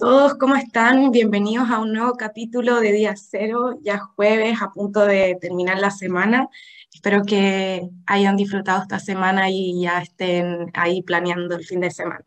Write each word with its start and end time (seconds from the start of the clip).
Todos, 0.00 0.36
¿cómo 0.36 0.56
están? 0.56 1.10
Bienvenidos 1.10 1.68
a 1.68 1.78
un 1.78 1.92
nuevo 1.92 2.14
capítulo 2.14 2.80
de 2.80 2.90
Día 2.90 3.14
Cero, 3.16 3.78
ya 3.82 3.98
jueves, 3.98 4.62
a 4.62 4.70
punto 4.70 5.04
de 5.04 5.36
terminar 5.38 5.78
la 5.78 5.90
semana. 5.90 6.48
Espero 6.90 7.22
que 7.22 7.86
hayan 8.06 8.34
disfrutado 8.34 8.80
esta 8.80 8.98
semana 8.98 9.50
y 9.50 9.82
ya 9.82 10.00
estén 10.00 10.70
ahí 10.72 11.02
planeando 11.02 11.54
el 11.54 11.66
fin 11.66 11.80
de 11.80 11.90
semana. 11.90 12.24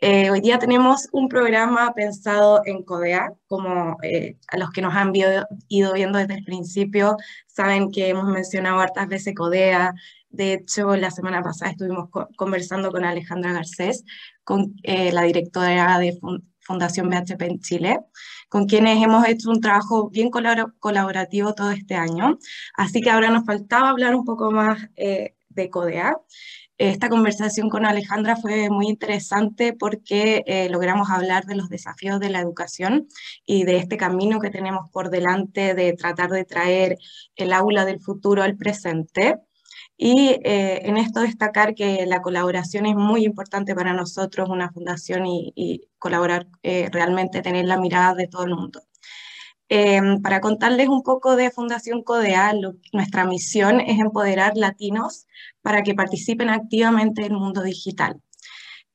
Eh, 0.00 0.30
hoy 0.30 0.40
día 0.40 0.58
tenemos 0.58 1.06
un 1.12 1.28
programa 1.28 1.92
pensado 1.92 2.62
en 2.64 2.82
CODEA, 2.82 3.30
como 3.46 3.98
eh, 4.02 4.38
a 4.48 4.56
los 4.56 4.70
que 4.70 4.80
nos 4.80 4.94
han 4.94 5.12
ido 5.68 5.92
viendo 5.92 6.18
desde 6.18 6.36
el 6.36 6.44
principio, 6.44 7.18
saben 7.46 7.90
que 7.90 8.08
hemos 8.08 8.24
mencionado 8.24 8.80
hartas 8.80 9.06
veces 9.06 9.34
CODEA, 9.34 9.92
de 10.36 10.52
hecho, 10.52 10.96
la 10.96 11.10
semana 11.10 11.42
pasada 11.42 11.70
estuvimos 11.70 12.10
conversando 12.36 12.90
con 12.90 13.04
Alejandra 13.04 13.52
Garcés, 13.52 14.04
con 14.44 14.74
eh, 14.82 15.10
la 15.10 15.22
directora 15.22 15.98
de 15.98 16.18
Fundación 16.66 17.08
BHP 17.08 17.42
en 17.42 17.60
Chile, 17.60 18.00
con 18.48 18.66
quienes 18.66 19.02
hemos 19.02 19.26
hecho 19.26 19.50
un 19.50 19.60
trabajo 19.60 20.10
bien 20.10 20.30
colaborativo 20.30 21.54
todo 21.54 21.70
este 21.70 21.94
año. 21.94 22.38
Así 22.74 23.00
que 23.00 23.10
ahora 23.10 23.30
nos 23.30 23.44
faltaba 23.44 23.90
hablar 23.90 24.14
un 24.14 24.24
poco 24.24 24.50
más 24.50 24.78
de 24.96 25.70
CODEA. 25.70 26.16
Esta 26.78 27.08
conversación 27.08 27.70
con 27.70 27.86
Alejandra 27.86 28.36
fue 28.36 28.68
muy 28.68 28.88
interesante 28.88 29.72
porque 29.72 30.44
eh, 30.46 30.68
logramos 30.68 31.08
hablar 31.08 31.46
de 31.46 31.56
los 31.56 31.70
desafíos 31.70 32.20
de 32.20 32.28
la 32.28 32.40
educación 32.40 33.08
y 33.46 33.64
de 33.64 33.78
este 33.78 33.96
camino 33.96 34.40
que 34.40 34.50
tenemos 34.50 34.90
por 34.90 35.08
delante 35.08 35.72
de 35.72 35.94
tratar 35.94 36.28
de 36.28 36.44
traer 36.44 36.98
el 37.34 37.54
aula 37.54 37.86
del 37.86 38.00
futuro 38.00 38.42
al 38.42 38.58
presente. 38.58 39.36
Y 39.98 40.38
eh, 40.44 40.86
en 40.88 40.98
esto 40.98 41.20
destacar 41.20 41.74
que 41.74 42.04
la 42.06 42.20
colaboración 42.22 42.86
es 42.86 42.96
muy 42.96 43.24
importante 43.24 43.74
para 43.74 43.94
nosotros, 43.94 44.48
una 44.50 44.70
fundación, 44.70 45.24
y, 45.26 45.88
colaborar 45.98 46.46
eh, 46.62 46.88
realmente, 46.92 47.42
tener 47.42 47.66
la 47.66 47.78
mirada 47.78 48.14
de 48.14 48.28
todo 48.28 48.44
el 48.44 48.54
mundo. 48.54 48.82
Em, 49.68 50.22
para 50.22 50.40
contarles 50.40 50.88
un 50.88 51.02
poco 51.02 51.34
de 51.34 51.50
Fundación 51.50 52.02
CODEA, 52.02 52.52
nuestra 52.92 53.24
misión 53.24 53.80
es 53.80 53.98
empoderar 53.98 54.56
latinos 54.56 55.26
para 55.62 55.82
que 55.82 55.94
participen 55.94 56.50
activamente 56.50 57.22
en 57.22 57.32
el 57.32 57.38
mundo 57.38 57.62
digital. 57.62 58.20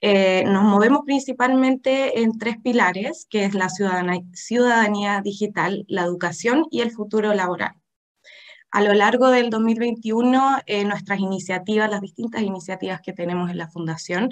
Eh, 0.01 0.43
nos 0.47 0.63
movemos 0.63 1.01
principalmente 1.05 2.21
en 2.21 2.37
tres 2.39 2.57
pilares, 2.63 3.27
que 3.29 3.45
es 3.45 3.53
la 3.53 3.69
ciudadanía, 3.69 5.21
digital, 5.21 5.85
la 5.87 6.03
educación 6.03 6.65
y 6.71 6.81
el 6.81 6.91
futuro 6.91 7.33
laboral. 7.33 7.80
A 8.73 8.81
lo 8.81 8.93
largo 8.93 9.29
del 9.29 9.49
2021, 9.49 10.59
eh, 10.65 10.85
nuestras 10.85 11.19
iniciativas, 11.19 11.89
las 11.89 11.99
distintas 11.99 12.41
iniciativas 12.41 13.01
que 13.01 13.11
tenemos 13.11 13.49
en 13.49 13.57
la 13.57 13.67
Fundación, 13.67 14.29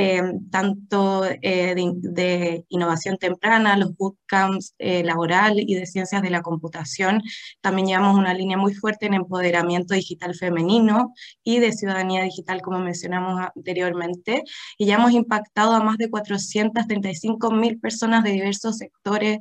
eh, 0.00 0.22
tanto 0.52 1.24
eh, 1.24 1.74
de, 1.74 2.64
innovación 2.68 3.16
temprana, 3.18 3.76
los 3.76 3.96
bootcamps 3.96 4.76
eh, 4.78 5.02
laboral 5.02 5.58
y 5.58 5.74
de 5.74 5.86
ciencias 5.86 6.22
de 6.22 6.30
la 6.30 6.40
computación. 6.40 7.20
También 7.60 7.88
llevamos 7.88 8.16
una 8.16 8.32
línea 8.32 8.56
muy 8.56 8.74
fuerte 8.74 9.06
en 9.06 9.14
empoderamiento 9.14 9.94
digital 9.94 10.36
femenino 10.36 11.14
y 11.42 11.58
de 11.58 11.72
ciudadanía 11.72 12.22
digital, 12.22 12.62
como 12.62 12.78
mencionamos 12.78 13.40
anteriormente. 13.56 14.44
Y 14.78 14.86
ya 14.86 14.94
hemos 14.94 15.10
impactado 15.10 15.72
a 15.72 15.82
más 15.82 15.98
de 15.98 16.08
435 16.10 17.50
mil 17.50 17.80
personas 17.80 18.22
de 18.22 18.30
diversos 18.30 18.78
sectores, 18.78 19.38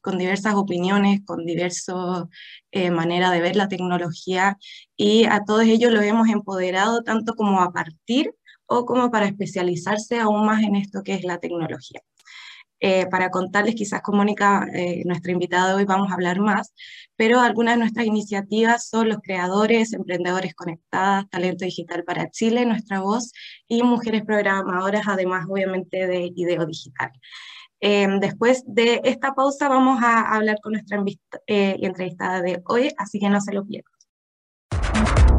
con 0.00 0.18
diversas 0.18 0.54
opiniones, 0.54 1.20
con 1.24 1.46
diversas 1.46 2.24
maneras 2.90 3.30
de 3.30 3.40
ver 3.40 3.54
la 3.54 3.68
tecnología. 3.68 4.58
Y 4.96 5.26
a 5.26 5.44
todos 5.44 5.62
ellos 5.62 5.92
los 5.92 6.02
hemos 6.02 6.28
empoderado 6.28 7.04
tanto 7.04 7.34
como 7.34 7.60
a 7.60 7.72
partir 7.72 8.34
o 8.66 8.84
como 8.86 9.10
para 9.10 9.26
especializarse 9.26 10.20
aún 10.20 10.46
más 10.46 10.62
en 10.62 10.76
esto 10.76 11.02
que 11.02 11.14
es 11.14 11.24
la 11.24 11.38
tecnología. 11.38 12.00
Eh, 12.86 13.06
para 13.10 13.30
contarles, 13.30 13.76
quizás 13.76 14.02
con 14.02 14.16
Mónica, 14.16 14.66
eh, 14.74 15.02
nuestra 15.06 15.32
invitada 15.32 15.68
de 15.70 15.74
hoy, 15.76 15.84
vamos 15.86 16.10
a 16.10 16.14
hablar 16.14 16.38
más, 16.40 16.74
pero 17.16 17.40
algunas 17.40 17.74
de 17.74 17.78
nuestras 17.78 18.04
iniciativas 18.04 18.88
son 18.88 19.08
los 19.08 19.18
creadores, 19.22 19.94
emprendedores 19.94 20.54
conectadas, 20.54 21.28
talento 21.30 21.64
digital 21.64 22.04
para 22.04 22.28
Chile, 22.30 22.66
nuestra 22.66 23.00
voz, 23.00 23.32
y 23.68 23.82
mujeres 23.82 24.24
programadoras, 24.24 25.08
además 25.08 25.46
obviamente 25.48 26.06
de 26.06 26.30
IDEO 26.36 26.66
Digital. 26.66 27.10
Eh, 27.80 28.06
después 28.20 28.64
de 28.66 29.00
esta 29.04 29.32
pausa 29.34 29.68
vamos 29.68 30.02
a 30.02 30.34
hablar 30.34 30.58
con 30.62 30.72
nuestra 30.72 31.02
entrevistada 31.46 32.42
de 32.42 32.62
hoy, 32.66 32.90
así 32.98 33.18
que 33.18 33.30
no 33.30 33.40
se 33.40 33.54
lo 33.54 33.64
pierdan. 33.64 33.93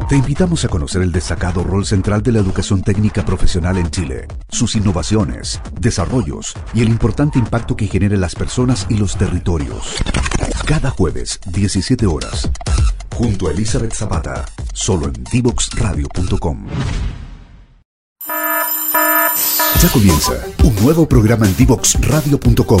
Te 0.08 0.14
invitamos 0.14 0.64
a 0.64 0.68
conocer 0.68 1.02
el 1.02 1.10
destacado 1.10 1.64
rol 1.64 1.84
central 1.84 2.22
de 2.22 2.30
la 2.30 2.38
educación 2.38 2.80
técnica 2.80 3.24
profesional 3.24 3.76
en 3.76 3.90
Chile, 3.90 4.28
sus 4.48 4.76
innovaciones, 4.76 5.60
desarrollos 5.80 6.54
y 6.72 6.82
el 6.82 6.90
importante 6.90 7.40
impacto 7.40 7.74
que 7.74 7.88
genera 7.88 8.14
en 8.14 8.20
las 8.20 8.36
personas 8.36 8.86
y 8.88 8.98
los 8.98 9.16
territorios. 9.16 9.96
Cada 10.64 10.90
jueves, 10.90 11.40
17 11.46 12.06
horas, 12.06 12.48
junto 13.16 13.48
a 13.48 13.50
Elizabeth 13.50 13.94
Zapata, 13.94 14.44
solo 14.72 15.06
en 15.06 15.24
divoxradio.com. 15.24 16.66
Ya 19.82 19.88
comienza 19.92 20.34
un 20.62 20.74
nuevo 20.84 21.08
programa 21.08 21.46
en 21.46 21.56
divoxradio.com 21.56 22.80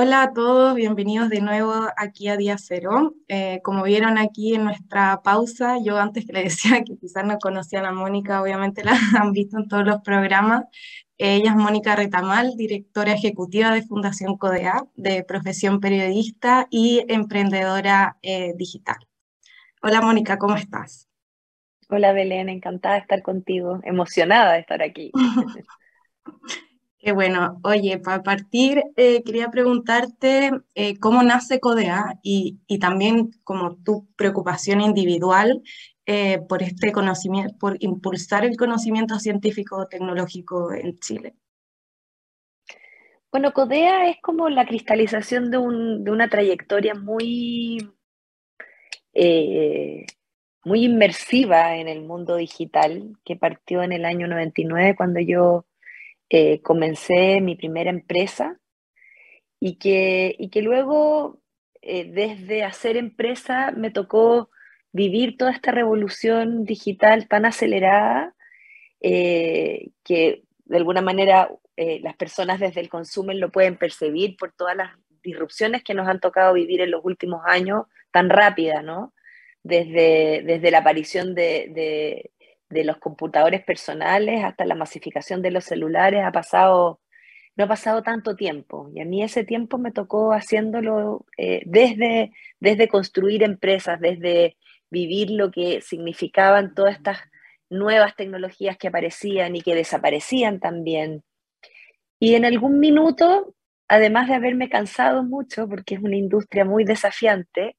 Hola 0.00 0.22
a 0.22 0.32
todos, 0.32 0.76
bienvenidos 0.76 1.28
de 1.28 1.40
nuevo 1.40 1.74
aquí 1.96 2.28
a 2.28 2.36
Día 2.36 2.56
Cero. 2.56 3.16
Eh, 3.26 3.58
como 3.64 3.82
vieron 3.82 4.16
aquí 4.16 4.54
en 4.54 4.62
nuestra 4.62 5.22
pausa, 5.24 5.78
yo 5.82 5.98
antes 5.98 6.24
que 6.24 6.32
le 6.34 6.42
decía 6.44 6.84
que 6.84 6.96
quizás 6.96 7.24
no 7.24 7.36
conocían 7.38 7.84
a 7.84 7.90
Mónica, 7.90 8.40
obviamente 8.40 8.84
la 8.84 8.92
han 9.20 9.32
visto 9.32 9.58
en 9.58 9.66
todos 9.66 9.84
los 9.84 10.00
programas, 10.02 10.66
ella 11.16 11.50
es 11.50 11.56
Mónica 11.56 11.96
Retamal, 11.96 12.52
directora 12.56 13.12
ejecutiva 13.12 13.72
de 13.72 13.82
Fundación 13.82 14.38
CODEA, 14.38 14.84
de 14.94 15.24
profesión 15.24 15.80
periodista 15.80 16.68
y 16.70 17.04
emprendedora 17.08 18.18
eh, 18.22 18.52
digital. 18.56 18.98
Hola 19.82 20.00
Mónica, 20.00 20.38
¿cómo 20.38 20.54
estás? 20.54 21.08
Hola 21.88 22.12
Belén, 22.12 22.48
encantada 22.48 22.94
de 22.94 23.00
estar 23.00 23.20
contigo, 23.22 23.80
emocionada 23.82 24.52
de 24.52 24.60
estar 24.60 24.80
aquí. 24.80 25.10
Qué 26.98 27.12
bueno. 27.12 27.60
Oye, 27.62 27.98
para 27.98 28.24
partir, 28.24 28.82
eh, 28.96 29.22
quería 29.22 29.50
preguntarte 29.50 30.50
eh, 30.74 30.98
cómo 30.98 31.22
nace 31.22 31.60
CODEA 31.60 32.18
y, 32.24 32.58
y, 32.66 32.80
también 32.80 33.30
como 33.44 33.76
tu 33.76 34.08
preocupación 34.16 34.80
individual 34.80 35.62
eh, 36.06 36.40
por 36.48 36.62
este 36.64 36.90
conocimiento, 36.90 37.56
por 37.56 37.76
impulsar 37.78 38.44
el 38.44 38.56
conocimiento 38.56 39.20
científico 39.20 39.86
tecnológico 39.86 40.72
en 40.72 40.98
Chile? 40.98 41.36
Bueno, 43.30 43.52
CODEA 43.52 44.08
es 44.10 44.16
como 44.20 44.48
la 44.48 44.66
cristalización 44.66 45.52
de, 45.52 45.58
una 45.58 46.28
trayectoria 46.28 46.94
muy, 46.94 47.92
muy 50.64 50.84
inmersiva 50.84 51.76
en 51.76 51.86
el 51.86 52.02
mundo 52.02 52.36
digital 52.36 53.16
que 53.24 53.36
partió 53.36 53.84
en 53.84 53.92
el 53.92 54.04
año 54.04 54.26
99 54.26 54.96
cuando 54.96 55.20
yo 55.20 55.67
eh, 56.30 56.60
comencé 56.62 57.40
mi 57.40 57.56
primera 57.56 57.90
empresa 57.90 58.58
y 59.60 59.76
que, 59.76 60.34
y 60.38 60.50
que 60.50 60.62
luego 60.62 61.40
desde 61.80 62.64
hacer 62.64 62.96
empresa 62.96 63.72
me 63.72 63.90
tocó 63.90 64.50
vivir 64.92 65.36
toda 65.36 65.52
esta 65.52 65.72
revolución 65.72 66.64
digital 66.64 67.28
tan 67.28 67.44
acelerada 67.44 68.34
eh, 69.00 69.90
que 70.02 70.42
de 70.64 70.76
alguna 70.76 71.00
manera 71.00 71.50
eh, 71.76 72.00
las 72.02 72.16
personas 72.16 72.58
desde 72.58 72.80
el 72.80 72.88
consumo 72.88 73.32
lo 73.32 73.50
pueden 73.50 73.76
percibir 73.76 74.36
por 74.36 74.52
todas 74.52 74.76
las 74.76 74.90
disrupciones 75.22 75.84
que 75.84 75.94
nos 75.94 76.08
han 76.08 76.20
tocado 76.20 76.52
vivir 76.54 76.80
en 76.80 76.90
los 76.90 77.04
últimos 77.04 77.42
años 77.46 77.84
tan 78.10 78.28
rápida, 78.28 78.82
¿no? 78.82 79.14
Desde, 79.62 80.42
desde 80.44 80.70
la 80.70 80.78
aparición 80.78 81.34
de, 81.34 82.30
los 82.70 82.98
computadores 82.98 83.64
personales 83.64 84.44
hasta 84.44 84.64
la 84.64 84.74
masificación 84.74 85.42
de 85.42 85.50
los 85.50 85.64
celulares 85.64 86.24
ha 86.24 86.32
pasado, 86.32 87.00
no 87.56 87.64
ha 87.64 87.68
pasado 87.68 88.02
tanto 88.02 88.36
tiempo. 88.36 88.90
Y 88.94 89.00
a 89.00 89.04
mí 89.04 89.22
ese 89.22 89.44
tiempo 89.44 89.78
me 89.78 89.92
tocó 89.92 90.32
haciéndolo 90.32 91.26
eh, 91.36 91.62
desde, 91.66 92.32
desde 92.60 92.88
construir 92.88 93.42
empresas, 93.42 94.00
desde 94.00 94.56
vivir 94.90 95.30
lo 95.30 95.50
que 95.50 95.80
significaban 95.80 96.74
todas 96.74 96.96
estas 96.96 97.18
nuevas 97.70 98.16
tecnologías 98.16 98.78
que 98.78 98.88
aparecían 98.88 99.56
y 99.56 99.60
que 99.60 99.74
desaparecían 99.74 100.60
también. 100.60 101.22
Y 102.20 102.34
en 102.34 102.44
algún 102.44 102.80
minuto, 102.80 103.54
además 103.88 104.28
de 104.28 104.34
haberme 104.34 104.68
cansado 104.68 105.22
mucho, 105.22 105.68
porque 105.68 105.94
es 105.94 106.00
una 106.00 106.16
industria 106.16 106.64
muy 106.64 106.84
desafiante, 106.84 107.76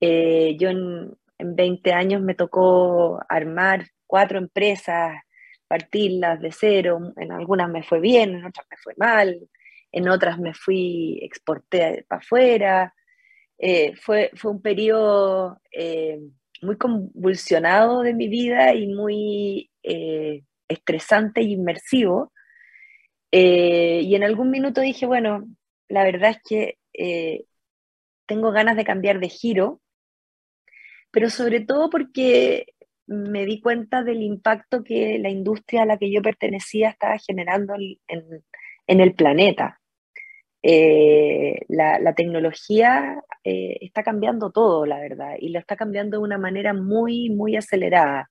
eh, 0.00 0.56
yo 0.58 0.70
en 1.44 1.56
20 1.56 1.92
años 1.92 2.22
me 2.22 2.34
tocó 2.34 3.20
armar 3.28 3.86
cuatro 4.06 4.38
empresas, 4.38 5.16
partirlas 5.68 6.40
de 6.40 6.52
cero, 6.52 7.12
en 7.16 7.32
algunas 7.32 7.68
me 7.70 7.82
fue 7.82 8.00
bien, 8.00 8.34
en 8.34 8.44
otras 8.44 8.66
me 8.70 8.76
fue 8.76 8.94
mal, 8.96 9.48
en 9.92 10.08
otras 10.08 10.38
me 10.38 10.54
fui, 10.54 11.18
exporté 11.22 12.04
para 12.08 12.20
afuera. 12.20 12.94
Eh, 13.58 13.94
fue, 13.96 14.30
fue 14.34 14.50
un 14.50 14.60
periodo 14.62 15.60
eh, 15.72 16.18
muy 16.62 16.76
convulsionado 16.76 18.02
de 18.02 18.14
mi 18.14 18.28
vida 18.28 18.74
y 18.74 18.88
muy 18.88 19.70
eh, 19.82 20.42
estresante 20.68 21.42
y 21.42 21.52
inmersivo. 21.52 22.32
y 23.30 24.14
en 24.14 24.22
algún 24.24 24.50
minuto 24.50 24.80
dije, 24.80 25.06
bueno, 25.06 25.44
la 25.88 26.04
verdad 26.04 26.30
es 26.30 26.38
que 26.48 26.78
tengo 28.26 28.52
ganas 28.52 28.76
de 28.76 28.84
cambiar 28.84 29.20
de 29.20 29.28
giro, 29.28 29.80
pero 31.14 31.30
sobre 31.30 31.60
todo 31.60 31.90
porque 31.90 32.66
me 33.06 33.46
di 33.46 33.60
cuenta 33.60 34.02
del 34.02 34.20
impacto 34.20 34.82
que 34.82 35.20
la 35.20 35.30
industria 35.30 35.82
a 35.82 35.86
la 35.86 35.96
que 35.96 36.12
yo 36.12 36.22
pertenecía 36.22 36.90
estaba 36.90 37.18
generando 37.18 37.74
en, 37.76 39.00
el 39.00 39.14
planeta. 39.14 39.80
Eh, 40.60 41.60
la, 41.68 42.14
tecnología 42.14 43.22
eh, 43.44 43.76
está 43.80 44.02
cambiando 44.02 44.50
todo, 44.50 44.86
la 44.86 44.98
verdad, 44.98 45.36
y 45.38 45.50
lo 45.50 45.60
está 45.60 45.76
cambiando 45.76 46.16
de 46.18 46.24
una 46.24 46.38
manera 46.38 46.74
muy, 46.74 47.30
muy 47.30 47.54
acelerada. 47.54 48.28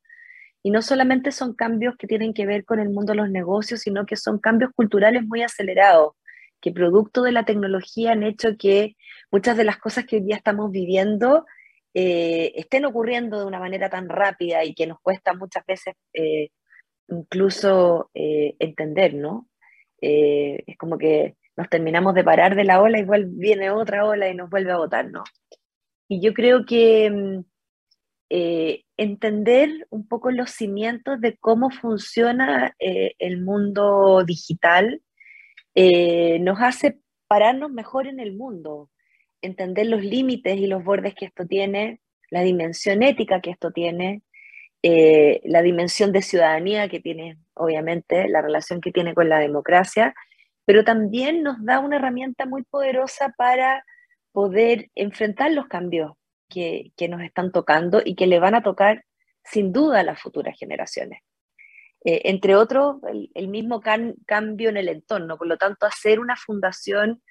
Y 0.62 0.70
no 0.70 0.82
solamente 0.82 1.32
son 1.32 1.54
cambios 1.54 1.96
que 1.96 2.08
tienen 2.08 2.34
que 2.34 2.46
ver 2.46 2.66
con 2.66 2.82
el 2.82 2.90
mundo 2.90 3.14
de 3.14 3.18
los 3.18 3.30
negocios, 3.30 3.80
sino 3.80 4.06
que 4.06 4.18
son 4.18 4.40
cambios 4.40 4.72
culturales 4.76 5.24
muy 5.26 5.42
acelerados, 5.42 6.16
que 6.60 6.74
producto 6.74 7.22
de 7.24 7.32
la 7.32 7.46
tecnología 7.46 8.12
han 8.12 8.24
hecho 8.24 8.58
que 8.58 8.98
muchas 9.32 9.56
de 9.56 9.64
las 9.64 9.78
cosas 9.78 10.06
que 10.06 10.18
hoy 10.18 10.24
día 10.24 10.36
estamos 10.36 10.70
viviendo 10.70 11.46
eh, 11.94 12.54
estén 12.56 12.86
ocurriendo 12.86 13.40
de 13.40 13.46
una 13.46 13.60
manera 13.60 13.88
tan 13.88 14.10
rápida 14.10 14.64
y 14.64 14.74
que 14.74 14.88
nos 14.88 15.00
cuesta 15.00 15.34
muchas 15.36 15.64
veces 15.66 15.94
eh, 16.14 16.50
incluso 17.08 18.10
eh, 18.14 18.56
entender, 18.60 19.14
¿no? 19.14 19.48
es 20.06 20.78
como 20.78 20.98
que 20.98 21.38
nos 21.56 21.70
terminamos 21.70 22.14
de 22.14 22.26
parar 22.26 22.58
de 22.58 22.66
la 22.66 22.82
ola 22.82 23.00
y 23.00 23.06
viene 23.26 23.72
otra 23.72 24.06
ola 24.06 24.28
y 24.28 24.36
nos 24.36 24.50
vuelve 24.50 24.74
a 24.74 24.78
botar, 24.78 25.10
¿no? 25.10 25.24
Y 26.10 26.20
yo 26.20 26.34
creo 26.34 26.66
que 26.66 27.10
mm, 27.10 27.40
entender 28.98 29.88
un 29.90 30.06
poco 30.06 30.30
los 30.32 30.52
cimientos 30.52 31.22
de 31.22 31.38
cómo 31.38 31.70
funciona 31.70 32.76
el 32.80 33.42
mundo 33.42 34.26
digital 34.26 35.02
nos 35.74 36.60
hace 36.60 37.00
pararnos 37.28 37.72
mejor 37.72 38.08
en 38.08 38.20
el 38.20 38.36
mundo, 38.36 38.90
entender 39.44 39.86
los 39.86 40.04
límites 40.04 40.58
y 40.58 40.68
los 40.68 40.84
bordes 40.84 41.14
que 41.14 41.26
esto 41.26 41.46
tiene, 41.46 42.00
la 42.32 42.42
dimensión 42.42 43.04
ética 43.04 43.42
que 43.42 43.52
esto 43.52 43.72
tiene, 43.72 44.24
eh, 44.82 45.40
la 45.44 45.62
dimensión 45.62 46.12
de 46.12 46.22
ciudadanía 46.22 46.90
que 46.90 47.00
tiene, 47.00 47.38
obviamente, 47.54 48.28
la 48.28 48.42
relación 48.42 48.82
que 48.82 48.92
tiene 48.92 49.14
con 49.14 49.30
la 49.30 49.40
democracia, 49.40 50.16
pero 50.66 50.84
también 50.84 51.44
nos 51.44 51.64
da 51.64 51.80
una 51.80 51.98
herramienta 51.98 52.46
muy 52.46 52.64
poderosa 52.64 53.34
para 53.38 53.86
poder 54.32 54.90
enfrentar 54.96 55.52
los 55.52 55.68
cambios 55.68 56.14
que, 56.50 56.92
nos 57.10 57.22
están 57.22 57.52
tocando 57.52 58.02
y 58.04 58.16
que 58.16 58.28
le 58.28 58.40
van 58.40 58.56
a 58.56 58.64
tocar 58.64 59.06
sin 59.44 59.72
duda 59.72 60.00
a 60.00 60.04
las 60.04 60.22
futuras 60.22 60.58
generaciones. 60.58 61.22
Eh, 62.06 62.22
entre 62.26 62.56
otros, 62.56 62.98
el, 63.34 63.48
mismo 63.48 63.82
cambio 63.82 64.70
en 64.70 64.78
el 64.78 64.90
entorno. 64.90 65.38
Por 65.38 65.48
lo 65.48 65.58
tanto, 65.58 65.86
hacer 65.86 66.20
una 66.20 66.36
fundación 66.36 67.22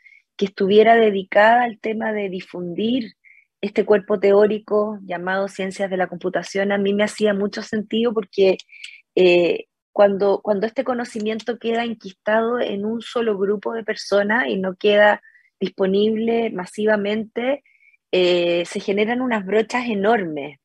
que 0.43 0.47
estuviera 0.47 0.97
dedicada 0.97 1.63
al 1.63 1.79
tema 1.79 2.13
de 2.13 2.29
difundir 2.29 3.13
este 3.61 3.85
cuerpo 3.85 4.19
teórico 4.19 4.99
llamado 5.03 5.47
ciencias 5.47 5.89
de 5.89 5.97
la 5.97 6.09
computación, 6.09 6.73
a 6.73 6.79
mí 6.79 6.95
me 6.95 7.05
hacía 7.05 7.33
mucho 7.33 7.63
sentido 7.63 8.13
porque 8.13 8.59
eh, 9.15 9.67
cuando, 9.93 10.41
cuando 10.43 10.67
este 10.67 10.83
conocimiento 10.83 11.61
queda 11.61 11.85
enquistado 11.85 12.59
en 12.59 12.85
un 12.85 13.03
solo 13.03 13.39
grupo 13.39 13.73
de 13.73 13.85
personas 13.85 14.49
y 14.49 14.59
no 14.59 14.75
queda 14.75 15.23
disponible 15.61 16.51
masivamente, 16.51 17.63
eh, 18.11 18.65
se 18.67 18.81
generan 18.81 19.21
unas 19.21 19.47
brechas 19.47 19.87
enormes, 19.87 20.59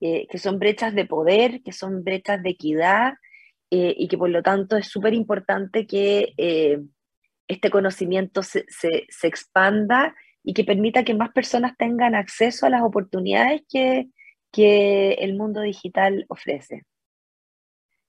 eh, 0.00 0.26
que 0.30 0.38
son 0.38 0.58
brechas 0.58 0.94
de 0.94 1.04
poder, 1.04 1.60
que 1.62 1.72
son 1.72 2.04
brechas 2.04 2.42
de 2.42 2.48
equidad, 2.48 3.12
y 3.72 4.08
que 4.08 4.18
por 4.18 4.30
lo 4.30 4.42
tanto 4.42 4.76
es 4.76 4.88
súper 4.88 5.14
importante 5.14 5.86
que 5.86 6.34
este 7.50 7.70
conocimiento 7.70 8.42
se, 8.42 8.64
expanda 9.22 10.14
y 10.42 10.54
que 10.54 10.64
permita 10.64 11.04
que 11.04 11.14
más 11.14 11.30
personas 11.32 11.76
tengan 11.76 12.14
acceso 12.14 12.66
a 12.66 12.70
las 12.70 12.82
oportunidades 12.82 13.62
que, 13.68 14.08
el 14.52 15.36
mundo 15.36 15.60
digital 15.60 16.26
ofrece. 16.28 16.82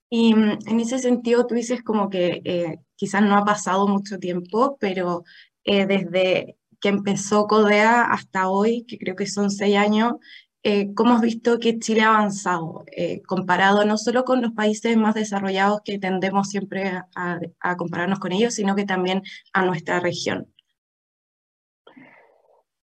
Y 0.09 0.33
mm, 0.33 0.59
en 0.67 0.79
ese 0.79 0.99
sentido, 0.99 1.45
tú 1.45 1.55
dices 1.55 1.83
como 1.83 2.09
que 2.09 2.41
eh, 2.43 2.79
quizás 2.95 3.21
no 3.21 3.35
ha 3.35 3.45
pasado 3.45 3.87
mucho 3.87 4.17
tiempo, 4.17 4.77
pero 4.79 5.23
eh, 5.63 5.85
desde 5.85 6.57
que 6.79 6.89
empezó 6.89 7.45
CODEA 7.45 8.03
hasta 8.03 8.49
hoy, 8.49 8.85
que 8.87 8.97
creo 8.97 9.15
que 9.15 9.27
son 9.27 9.51
seis 9.51 9.77
años, 9.77 10.13
eh, 10.63 10.93
cómo 10.93 11.15
has 11.15 11.21
visto 11.21 11.59
que 11.59 11.79
Chile 11.79 12.01
ha 12.01 12.09
avanzado, 12.09 12.83
eh, 12.95 13.23
comparado 13.23 13.83
no 13.83 13.97
solo 13.97 14.23
con 14.23 14.43
los 14.43 14.51
países 14.51 14.95
más 14.95 15.15
desarrollados 15.15 15.81
que 15.83 15.97
tendemos 15.97 16.49
siempre 16.49 16.91
a, 17.15 17.75
compararnos 17.77 18.19
con 18.19 18.31
ellos, 18.31 18.53
sino 18.53 18.75
que 18.75 18.85
también 18.85 19.23
a 19.53 19.65
nuestra 19.65 19.99
región. 19.99 20.53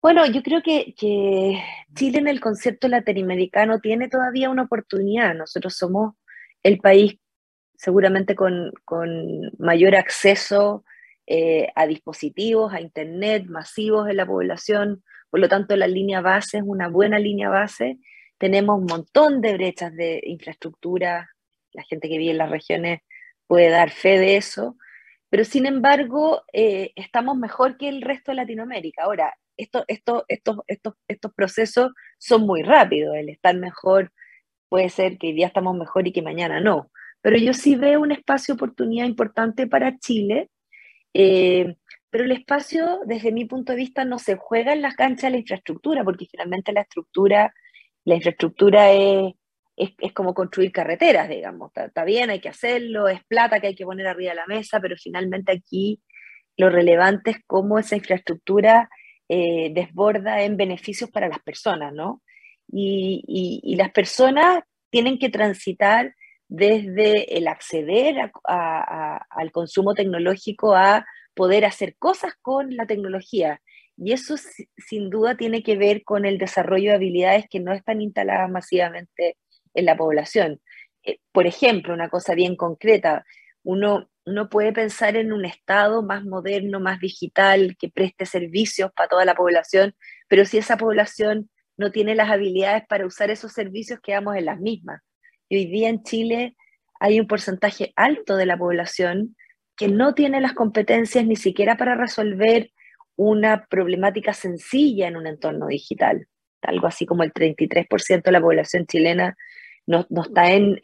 Bueno, 0.01 0.25
yo 0.27 0.43
creo 0.43 0.63
que, 0.63 0.95
Chile 1.95 2.19
en 2.19 2.29
el 2.29 2.41
concepto 2.41 2.89
latinoamericano 2.89 3.81
tiene 3.81 4.09
todavía 4.09 4.49
una 4.49 4.63
oportunidad. 4.63 5.35
Nosotros 5.35 5.77
somos 5.77 6.15
el 6.63 6.79
país 6.79 7.19
seguramente 7.77 8.35
con, 8.35 8.73
mayor 9.59 9.97
acceso 9.97 10.85
eh, 11.27 11.69
a 11.75 11.87
dispositivos, 11.87 12.73
a 12.73 12.81
Internet 12.81 13.47
masivos 13.49 14.09
en 14.09 14.17
la 14.17 14.27
población, 14.27 15.03
por 15.31 15.41
lo 15.41 15.49
tanto, 15.49 15.77
la 15.77 15.87
línea 15.87 16.21
base 16.21 16.59
es 16.59 16.65
una 16.67 16.89
buena 16.89 17.19
línea 17.19 17.49
base. 17.49 17.99
Tenemos 18.39 18.79
un 18.79 18.87
montón 18.87 19.41
de 19.41 19.55
brechas 19.55 19.95
de 19.95 20.21
infraestructura. 20.25 21.31
La 21.73 21.83
gente 21.85 22.09
que 22.09 22.19
vive 22.19 22.33
en 22.33 22.39
las 22.39 22.51
regiones 22.51 23.01
puede 23.47 23.71
dar 23.71 23.91
fe 23.91 24.19
de 24.19 24.37
eso. 24.37 24.77
Pero 25.29 25.45
sin 25.45 25.67
embargo, 25.67 26.43
eh, 26.53 26.93
estamos 26.97 27.37
mejor 27.37 27.77
que 27.77 27.89
el 27.89 28.03
resto 28.03 28.31
de 28.31 28.37
Latinoamérica. 28.37 29.03
Ahora, 29.05 29.35
esto, 29.57 29.85
esto, 29.89 30.25
estos, 30.29 30.59
estos, 30.67 30.95
estos 31.09 31.33
procesos 31.35 31.93
son 32.19 32.43
muy 32.47 32.63
rápidos. 32.63 33.17
El 33.17 33.29
estar 33.29 33.57
mejor 33.57 34.13
puede 34.69 34.89
ser 34.89 35.19
que 35.19 35.29
hoy 35.29 35.33
día 35.33 35.49
estamos 35.49 35.77
mejor 35.77 36.07
y 36.07 36.13
que 36.13 36.23
mañana 36.23 36.61
no. 36.61 36.91
Pero 37.21 37.39
yo 37.39 37.55
sí 37.55 37.75
veo 37.75 38.01
un 38.01 38.13
espacio 38.13 38.55
oportunidad 38.55 39.07
importante 39.07 39.67
para 39.67 39.99
Chile. 39.99 40.51
Eh, 41.13 41.77
pero 42.17 42.25
el 42.25 42.33
espacio, 42.33 43.01
desde 43.05 43.31
mi 43.31 43.45
punto 43.45 43.73
de 43.73 43.77
vista, 43.77 44.07
no 44.07 44.19
se 44.19 44.37
juega 44.37 44.73
en 44.73 44.81
las 44.81 44.95
canchas 44.95 45.31
la 45.31 45.37
infraestructura, 45.37 46.03
porque 46.03 46.25
finalmente 46.25 46.73
la 46.73 46.81
estructura, 46.81 47.53
la 48.07 48.15
infraestructura 48.15 48.91
es, 48.91 49.35
es, 49.77 50.13
como 50.15 50.33
construir 50.33 50.73
carreteras, 50.73 51.29
digamos. 51.29 51.73
Está, 51.77 52.05
bien, 52.05 52.31
hay 52.31 52.41
que 52.41 52.49
hacerlo, 52.49 53.07
es 53.07 53.23
plata 53.27 53.61
que 53.61 53.67
hay 53.67 53.75
que 53.75 53.85
poner 53.85 54.07
arriba 54.07 54.31
de 54.31 54.37
la 54.37 54.47
mesa, 54.47 54.81
pero 54.81 54.97
finalmente 54.97 55.53
aquí 55.53 56.01
lo 56.57 56.71
relevante 56.71 57.33
es 57.33 57.37
cómo 57.47 57.79
esa 57.79 57.97
infraestructura 57.97 58.89
eh, 59.29 59.71
desborda 59.75 60.41
en 60.41 60.57
beneficios 60.57 61.11
para 61.11 61.29
las 61.29 61.41
personas, 61.41 61.93
¿no? 61.93 62.23
Y, 62.67 63.61
y, 63.63 63.77
las 63.77 63.91
personas 63.91 64.61
tienen 64.89 65.19
que 65.19 65.29
transitar 65.29 66.15
desde 66.49 67.37
el 67.37 67.47
acceder 67.47 68.33
al 68.43 69.53
consumo 69.53 69.93
tecnológico 69.93 70.75
a 70.75 71.05
poder 71.37 71.67
hacer 71.67 71.97
cosas 71.99 72.33
con 72.41 72.75
la 72.77 72.87
tecnología. 72.87 73.61
Y 73.97 74.13
eso 74.13 74.37
sin 74.79 75.11
duda 75.11 75.37
tiene 75.37 75.63
que 75.63 75.77
ver 75.77 76.03
con 76.03 76.25
el 76.25 76.39
desarrollo 76.39 76.91
de 76.91 76.97
habilidades 76.97 77.45
que 77.49 77.61
no 77.61 77.73
están 77.73 78.01
instaladas 78.01 78.51
masivamente 78.51 79.37
en 79.75 79.85
la 79.85 79.97
población. 79.97 80.61
Eh, 81.05 81.19
por 81.33 81.47
ejemplo, 81.47 81.95
una 81.95 82.09
cosa 82.09 82.35
bien 82.35 82.57
concreta, 82.57 83.25
uno, 83.63 84.11
uno 84.25 84.49
puede 84.49 84.73
pensar 84.73 85.17
en 85.17 85.33
un 85.33 85.45
Estado 85.45 86.03
más 86.03 86.25
moderno, 86.25 86.81
más 86.81 87.01
digital, 87.01 87.77
que 87.79 87.91
preste 87.91 88.25
servicios 88.27 88.91
para 88.97 89.09
toda 89.09 89.25
la 89.25 89.35
población, 89.35 89.95
pero 90.29 90.45
si 90.47 90.59
esa 90.59 90.77
población 90.79 91.51
no 91.77 91.93
tiene 91.93 92.15
las 92.15 92.31
habilidades 92.31 92.85
para 92.89 93.07
usar 93.07 93.31
esos 93.31 93.53
servicios, 93.53 94.01
quedamos 94.01 94.37
en 94.37 94.47
las 94.47 94.59
mismas. 94.59 95.03
Y 95.49 95.57
hoy 95.57 95.67
día 95.67 95.91
en 95.91 96.03
Chile 96.03 96.57
hay 96.99 97.21
un 97.21 97.27
porcentaje 97.27 97.93
alto 97.95 98.37
de 98.37 98.47
la 98.47 98.57
población 98.57 99.37
que 99.77 99.89
no 99.89 100.15
tiene 100.15 100.41
las 100.41 100.55
competencias 100.55 101.27
ni 101.27 101.37
siquiera 101.37 101.77
para 101.77 101.95
resolver 101.95 102.71
una 103.17 103.67
problemática 103.67 104.33
sencilla 104.33 105.09
en 105.09 105.17
un 105.17 105.27
entorno 105.27 105.67
digital. 105.69 106.27
Algo 106.63 106.87
así 106.87 107.07
como 107.07 107.23
el 107.23 107.33
33% 107.33 108.23
de 108.23 108.33
la 108.33 108.41
población 108.41 108.87
chilena 108.87 109.37
no, 109.87 110.07
está 110.23 110.53
en, 110.53 110.79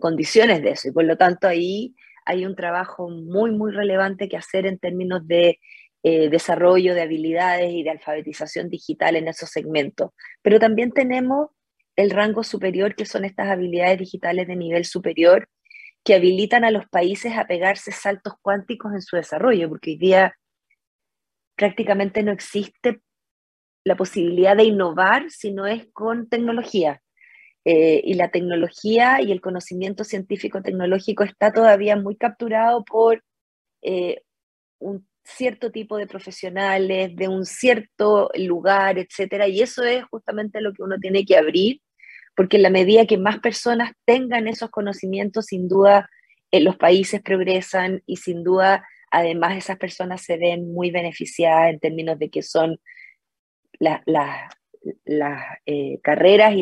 condiciones 0.00 0.62
de 0.62 0.70
eso 0.70 0.88
y 0.88 0.92
por 0.92 1.04
lo 1.04 1.16
tanto 1.16 1.46
ahí 1.46 1.94
hay 2.24 2.44
un 2.44 2.56
trabajo 2.56 3.08
muy, 3.08 3.52
muy 3.52 3.72
relevante 3.72 4.28
que 4.28 4.36
hacer 4.36 4.66
en 4.66 4.78
términos 4.78 5.26
de 5.26 5.60
eh, 6.02 6.28
desarrollo 6.28 6.94
de 6.94 7.02
habilidades 7.02 7.72
y 7.72 7.82
de 7.82 7.90
alfabetización 7.90 8.68
digital 8.68 9.16
en 9.16 9.28
esos 9.28 9.50
segmentos. 9.50 10.10
Pero 10.42 10.58
también 10.58 10.92
tenemos 10.92 11.50
el 11.96 12.10
rango 12.10 12.44
superior, 12.44 12.94
que 12.94 13.06
son 13.06 13.24
estas 13.24 13.48
habilidades 13.48 13.98
digitales 13.98 14.46
de 14.46 14.56
nivel 14.56 14.84
superior, 14.84 15.48
que 16.04 16.14
habilitan 16.14 16.64
a 16.64 16.70
los 16.70 16.86
países 16.88 17.36
a 17.36 17.46
pegarse 17.46 17.92
saltos 17.92 18.34
cuánticos 18.40 18.92
en 18.92 19.02
su 19.02 19.16
desarrollo, 19.16 19.68
porque 19.68 19.90
hoy 19.90 19.98
día 19.98 20.34
prácticamente 21.56 22.22
no 22.22 22.32
existe 22.32 23.00
la 23.84 23.96
posibilidad 23.96 24.56
de 24.56 24.64
innovar 24.64 25.30
si 25.30 25.52
no 25.52 25.66
es 25.66 25.86
con 25.92 26.28
tecnología. 26.28 27.02
Eh, 27.64 28.00
y 28.04 28.14
la 28.14 28.30
tecnología 28.30 29.20
y 29.20 29.32
el 29.32 29.40
conocimiento 29.40 30.04
científico-tecnológico 30.04 31.24
está 31.24 31.52
todavía 31.52 31.96
muy 31.96 32.16
capturado 32.16 32.84
por 32.84 33.22
eh, 33.82 34.22
un 34.78 35.06
cierto 35.24 35.70
tipo 35.70 35.98
de 35.98 36.06
profesionales, 36.06 37.14
de 37.14 37.28
un 37.28 37.44
cierto 37.44 38.30
lugar, 38.36 38.98
etcétera, 38.98 39.48
y 39.48 39.60
eso 39.60 39.84
es 39.84 40.04
justamente 40.04 40.60
lo 40.60 40.72
que 40.72 40.82
uno 40.82 40.96
tiene 40.98 41.24
que 41.26 41.36
abrir, 41.36 41.82
porque 42.38 42.56
en 42.56 42.62
la 42.62 42.70
medida 42.70 43.04
que 43.04 43.18
más 43.18 43.40
personas 43.40 43.94
tengan 44.04 44.46
esos 44.46 44.70
conocimientos, 44.70 45.46
sin 45.46 45.66
duda 45.66 46.08
eh, 46.52 46.60
los 46.60 46.76
países 46.76 47.20
progresan 47.20 48.04
y 48.06 48.18
sin 48.18 48.44
duda 48.44 48.86
además 49.10 49.56
esas 49.56 49.76
personas 49.76 50.22
se 50.22 50.36
ven 50.36 50.72
muy 50.72 50.92
beneficiadas 50.92 51.70
en 51.70 51.80
términos 51.80 52.16
de 52.16 52.30
que 52.30 52.44
son 52.44 52.78
las 53.80 54.02
carreras 56.00 56.54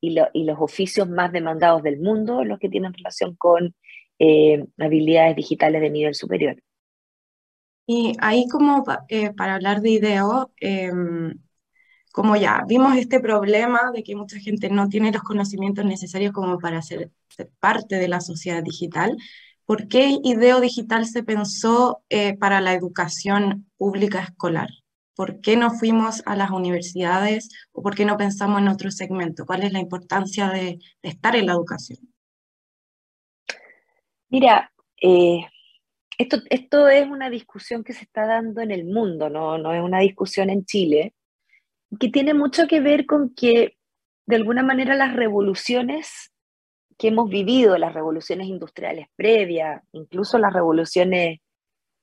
y 0.00 0.14
los 0.14 0.58
oficios 0.58 1.06
más 1.06 1.32
demandados 1.32 1.82
del 1.82 2.00
mundo, 2.00 2.42
los 2.42 2.58
que 2.58 2.70
tienen 2.70 2.94
relación 2.94 3.36
con 3.36 3.74
eh, 4.18 4.64
habilidades 4.78 5.36
digitales 5.36 5.82
de 5.82 5.90
nivel 5.90 6.14
superior. 6.14 6.62
Y 7.86 8.16
ahí 8.22 8.48
como 8.48 8.84
eh, 9.10 9.34
para 9.34 9.56
hablar 9.56 9.82
de 9.82 9.90
IDEO, 9.90 10.50
em, 10.60 11.34
como 12.14 12.36
ya 12.36 12.62
vimos 12.68 12.96
este 12.96 13.18
problema 13.18 13.90
de 13.92 14.04
que 14.04 14.14
mucha 14.14 14.38
gente 14.38 14.70
no 14.70 14.88
tiene 14.88 15.10
los 15.10 15.24
conocimientos 15.24 15.84
necesarios 15.84 16.32
como 16.32 16.60
para 16.60 16.80
ser, 16.80 17.10
parte 17.58 17.96
de 17.96 18.06
la 18.06 18.20
sociedad 18.20 18.62
digital, 18.62 19.16
¿por 19.64 19.88
qué 19.88 20.20
IDEO 20.22 20.60
Digital 20.60 21.06
se 21.06 21.24
pensó 21.24 22.04
eh, 22.10 22.38
para 22.38 22.60
la 22.60 22.72
educación 22.72 23.68
pública 23.76 24.20
escolar? 24.20 24.68
¿Por 25.16 25.40
qué 25.40 25.56
no 25.56 25.72
fuimos 25.72 26.22
a 26.24 26.36
las 26.36 26.52
universidades 26.52 27.48
o 27.72 27.82
por 27.82 27.96
qué 27.96 28.04
no 28.04 28.16
pensamos 28.16 28.60
en 28.60 28.68
otro 28.68 28.92
segmento? 28.92 29.44
¿Cuál 29.44 29.64
es 29.64 29.72
la 29.72 29.80
importancia 29.80 30.50
de, 30.50 30.78
estar 31.02 31.34
en 31.34 31.46
la 31.46 31.54
educación? 31.54 31.98
Mira, 34.28 34.70
eh, 35.02 35.40
esto, 36.16 36.36
esto, 36.48 36.86
es 36.86 37.08
una 37.08 37.28
discusión 37.28 37.82
que 37.82 37.92
se 37.92 38.04
está 38.04 38.24
dando 38.24 38.60
en 38.60 38.70
el 38.70 38.84
mundo, 38.84 39.28
no, 39.28 39.58
no 39.58 39.74
es 39.74 39.82
una 39.82 39.98
discusión 39.98 40.48
en 40.48 40.64
Chile, 40.64 41.12
que 41.98 42.08
tiene 42.08 42.34
mucho 42.34 42.66
que 42.66 42.80
ver 42.80 43.06
con 43.06 43.34
que 43.34 43.76
de 44.26 44.36
alguna 44.36 44.62
manera 44.62 44.94
las 44.94 45.14
revoluciones 45.14 46.32
que 46.98 47.08
hemos 47.08 47.28
vivido, 47.28 47.76
las 47.78 47.94
revoluciones 47.94 48.46
industriales 48.46 49.08
previas, 49.16 49.82
incluso 49.92 50.38
las 50.38 50.52
revoluciones 50.52 51.40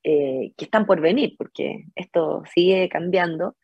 eh, 0.03 0.53
que 0.57 0.65
están 0.65 0.85
por 0.85 0.99
venir, 0.99 1.35
porque 1.37 1.85
esto 1.95 2.43
sigue 2.53 2.89
cambiando, 2.89 3.55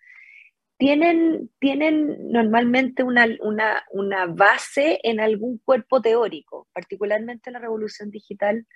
tienen, 0.77 1.49
tienen 1.59 2.31
normalmente 2.31 3.03
una, 3.03 3.27
una, 3.41 3.83
una, 3.91 4.27
base 4.27 4.99
en 5.03 5.19
algún 5.19 5.57
cuerpo 5.57 6.01
teórico, 6.01 6.67
particularmente 6.73 7.51
la 7.51 7.59
revolución 7.59 8.11
digital, 8.11 8.67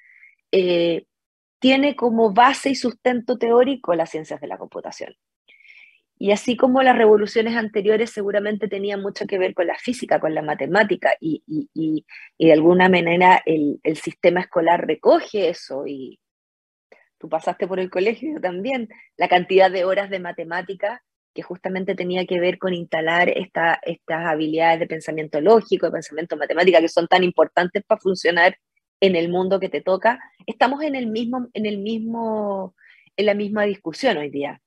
eh, 0.51 1.05
tiene 1.59 1.95
como 1.95 2.33
base 2.33 2.71
y 2.71 2.75
sustento 2.75 3.37
teórico 3.37 3.93
las 3.93 4.09
ciencias 4.09 4.41
de 4.41 4.47
la 4.47 4.57
computación. 4.57 5.13
Y 6.21 6.31
así 6.31 6.55
como 6.55 6.83
las 6.83 6.95
revoluciones 6.95 7.55
anteriores 7.55 8.11
seguramente 8.11 8.67
tenían 8.67 9.01
mucho 9.01 9.25
que 9.25 9.39
ver 9.39 9.55
con 9.55 9.65
la 9.65 9.75
física, 9.79 10.19
con 10.19 10.35
la 10.35 10.43
matemática, 10.43 11.15
y, 11.19 11.41
y, 11.47 11.67
y, 11.73 12.05
y 12.37 12.45
de 12.45 12.53
alguna 12.53 12.89
manera 12.89 13.41
el, 13.43 13.79
el, 13.81 13.97
sistema 13.97 14.41
escolar 14.41 14.85
recoge 14.85 15.49
eso 15.49 15.87
y, 15.87 16.19
tú 17.17 17.27
pasaste 17.27 17.67
por 17.67 17.79
el 17.79 17.89
colegio 17.89 18.39
también, 18.39 18.87
la 19.17 19.27
cantidad 19.29 19.71
de 19.71 19.83
horas 19.83 20.11
de 20.11 20.19
matemática 20.19 21.01
que 21.33 21.41
justamente 21.41 21.95
tenía 21.95 22.27
que 22.27 22.39
ver 22.39 22.59
con 22.59 22.75
instalar 22.75 23.27
esta, 23.29 23.79
estas 23.81 24.23
habilidades 24.27 24.79
de 24.79 24.85
pensamiento 24.85 25.41
lógico, 25.41 25.87
de 25.87 25.93
pensamiento 25.93 26.37
matemático, 26.37 26.79
que 26.81 26.87
son 26.87 27.07
tan 27.07 27.23
importantes 27.23 27.83
para 27.83 27.99
funcionar 27.99 28.55
en 28.99 29.15
el 29.15 29.27
mundo 29.29 29.59
que 29.59 29.69
te 29.69 29.81
toca, 29.81 30.19
estamos 30.45 30.83
en 30.83 30.93
el 30.93 31.07
mismo, 31.07 31.47
en 31.53 31.65
el 31.65 31.79
mismo, 31.79 32.75
en 33.17 33.25
la 33.25 33.33
misma 33.33 33.63
discusión 33.63 34.17
hoy 34.17 34.29
día. 34.29 34.61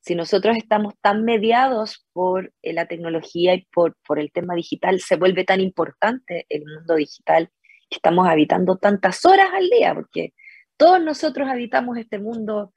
Si 0.00 0.14
nosotros 0.14 0.56
estamos 0.56 0.94
tan 1.02 1.24
mediados 1.24 2.06
por 2.12 2.52
eh, 2.62 2.72
la 2.72 2.86
tecnología 2.86 3.54
y 3.54 3.66
por, 3.72 3.94
el 4.16 4.32
tema 4.32 4.54
digital, 4.54 5.00
se 5.00 5.16
vuelve 5.16 5.44
tan 5.44 5.60
importante 5.60 6.46
el 6.48 6.64
mundo 6.64 6.94
digital 6.94 7.50
que 7.90 7.96
estamos 7.96 8.26
habitando 8.26 8.78
tantas 8.78 9.24
horas 9.26 9.50
al 9.52 9.68
día, 9.68 9.94
porque 9.94 10.32
todos 10.76 11.02
nosotros 11.02 11.48
habitamos 11.48 11.98
este 11.98 12.18
mundo 12.18 12.72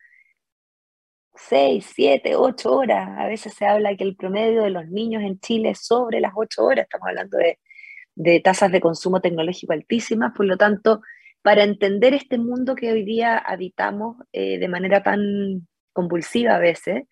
seis, 1.36 1.92
siete, 1.96 2.36
ocho 2.36 2.74
horas. 2.78 3.10
A 3.18 3.28
veces 3.28 3.54
se 3.54 3.66
habla 3.66 3.96
que 3.96 4.04
el 4.04 4.16
promedio 4.16 4.64
de 4.64 4.70
los 4.70 4.88
niños 4.90 5.24
en 5.24 5.40
Chile 5.40 5.72
es 5.72 5.86
sobre 5.86 6.20
las 6.20 6.34
ocho 6.36 6.66
horas. 6.66 6.84
Estamos 6.84 7.08
hablando 7.08 7.38
de, 7.38 8.40
tasas 8.42 8.72
de 8.72 8.82
consumo 8.82 9.22
tecnológico 9.22 9.74
altísimas. 9.74 10.34
Por 10.36 10.46
lo 10.46 10.58
tanto, 10.58 11.02
para 11.42 11.64
entender 11.64 12.14
este 12.14 12.38
mundo 12.38 12.76
que 12.76 12.92
hoy 12.92 13.04
día 13.06 13.38
habitamos 13.38 14.18
eh, 14.34 14.60
de 14.60 14.68
manera 14.68 15.02
tan 15.04 15.68
convulsiva 15.94 16.56
a 16.56 16.60
veces, 16.60 17.04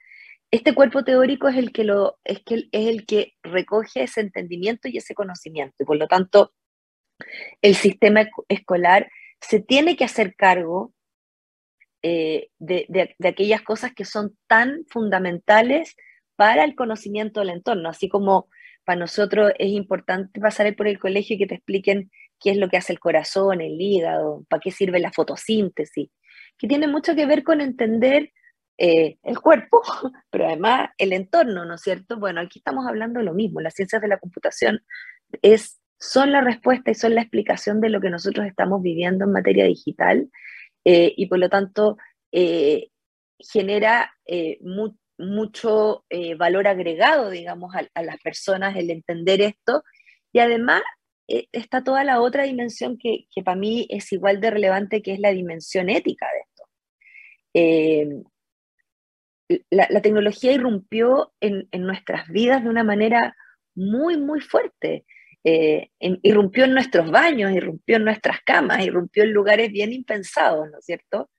este 0.51 0.75
cuerpo 0.75 1.03
teórico 1.03 1.47
es 1.47 1.57
el 1.57 1.71
que, 1.71 1.85
lo, 1.85 2.19
es, 2.25 2.41
que, 2.43 2.67
es 2.71 2.87
el 2.87 3.05
que 3.05 3.33
recoge 3.41 4.03
ese 4.03 4.19
entendimiento 4.19 4.89
y 4.89 4.97
ese 4.97 5.15
conocimiento. 5.15 5.75
Y 5.79 5.85
por 5.85 5.97
lo 5.97 6.07
tanto, 6.07 6.53
el 7.61 7.75
sistema 7.75 8.27
escolar 8.49 9.09
se 9.39 9.61
tiene 9.61 9.95
que 9.95 10.03
hacer 10.03 10.35
cargo 10.35 10.93
eh, 12.03 12.49
de, 12.59 13.15
aquellas 13.23 13.61
cosas 13.61 13.93
que 13.93 14.05
son 14.05 14.35
tan 14.47 14.85
fundamentales 14.89 15.95
para 16.35 16.63
el 16.63 16.75
conocimiento 16.75 17.39
del 17.39 17.51
entorno, 17.51 17.89
así 17.89 18.09
como 18.09 18.49
para 18.83 18.99
nosotros 18.99 19.53
es 19.59 19.69
importante 19.69 20.39
pasar 20.41 20.75
por 20.75 20.87
el 20.87 20.99
colegio 20.99 21.35
y 21.35 21.39
que 21.39 21.47
te 21.47 21.55
expliquen 21.55 22.11
qué 22.39 22.51
es 22.51 22.57
lo 22.57 22.69
que 22.69 22.77
hace 22.77 22.91
el 22.91 22.99
corazón, 22.99 23.61
el 23.61 23.79
hígado, 23.79 24.43
para 24.49 24.59
qué 24.59 24.71
sirve 24.71 24.99
la 24.99 25.11
fotosíntesis, 25.11 26.09
que 26.57 26.67
tiene 26.67 26.87
mucho 26.87 27.15
que 27.15 27.27
ver 27.27 27.43
con 27.43 27.61
entender 27.61 28.31
eh, 28.83 29.19
el 29.21 29.39
cuerpo, 29.39 29.83
pero 30.31 30.47
además 30.47 30.89
el 30.97 31.13
entorno, 31.13 31.65
¿no 31.65 31.75
es 31.75 31.81
cierto? 31.81 32.17
Bueno, 32.17 32.41
aquí 32.41 32.57
estamos 32.57 32.87
hablando 32.87 33.19
de 33.19 33.25
lo 33.25 33.35
mismo, 33.35 33.61
las 33.61 33.75
ciencias 33.75 34.01
de 34.01 34.07
la 34.07 34.17
computación 34.17 34.81
es 35.43 35.79
son 35.99 36.31
la 36.31 36.41
respuesta 36.41 36.89
y 36.89 36.95
son 36.95 37.13
la 37.13 37.21
explicación 37.21 37.79
de 37.79 37.89
lo 37.89 38.01
que 38.01 38.09
nosotros 38.09 38.47
estamos 38.47 38.81
viviendo 38.81 39.25
en 39.25 39.33
materia 39.33 39.65
digital 39.65 40.31
eh, 40.83 41.13
y 41.15 41.27
por 41.27 41.37
lo 41.37 41.47
tanto 41.47 41.97
eh, 42.31 42.89
genera 43.37 44.11
mucho 45.19 46.05
valor 46.39 46.67
agregado, 46.67 47.29
digamos, 47.29 47.75
a, 47.75 48.01
las 48.01 48.17
personas 48.17 48.75
el 48.75 48.89
entender 48.89 49.41
esto 49.41 49.83
y 50.31 50.39
además 50.39 50.81
está 51.27 51.83
toda 51.83 52.03
la 52.03 52.19
otra 52.19 52.43
dimensión 52.43 52.97
que, 52.97 53.25
para 53.45 53.57
mí 53.57 53.85
es 53.91 54.11
igual 54.11 54.41
de 54.41 54.49
relevante, 54.49 55.03
que 55.03 55.13
es 55.13 55.19
la 55.19 55.29
dimensión 55.29 55.87
ética 55.89 56.27
de 56.33 56.39
esto. 56.39 58.30
La, 59.69 60.01
tecnología 60.01 60.51
irrumpió 60.51 61.33
en, 61.39 61.67
nuestras 61.73 62.27
vidas 62.29 62.63
de 62.63 62.69
una 62.69 62.83
manera 62.83 63.35
muy, 63.75 64.17
muy 64.17 64.41
fuerte. 64.41 65.05
Eh, 65.43 65.89
irrumpió 65.99 66.65
en 66.65 66.73
nuestros 66.73 67.09
baños, 67.09 67.51
irrumpió 67.51 67.97
en 67.97 68.05
nuestras 68.05 68.41
camas, 68.45 68.85
irrumpió 68.85 69.23
en 69.23 69.33
lugares 69.33 69.71
bien 69.71 69.91
impensados, 69.91 70.69
¿no 70.69 70.79
es 70.79 70.85
cierto? 70.85 71.29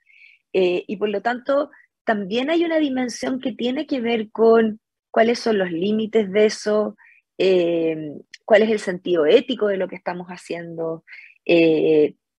Eh, 0.52 0.84
y 0.86 0.96
por 0.96 1.08
lo 1.08 1.22
tanto, 1.22 1.70
también 2.04 2.50
hay 2.50 2.64
una 2.64 2.78
dimensión 2.78 3.40
que 3.40 3.52
tiene 3.52 3.86
que 3.86 4.00
ver 4.00 4.30
con 4.30 4.80
cuáles 5.10 5.38
son 5.38 5.58
los 5.58 5.70
límites 5.70 6.30
de 6.32 6.46
eso, 6.46 6.96
eh, 7.38 8.12
cuál 8.44 8.62
es 8.62 8.70
el 8.70 8.80
sentido 8.80 9.26
ético 9.26 9.68
de 9.68 9.76
lo 9.76 9.88
que 9.88 9.96
estamos 9.96 10.28
haciendo, 10.28 11.04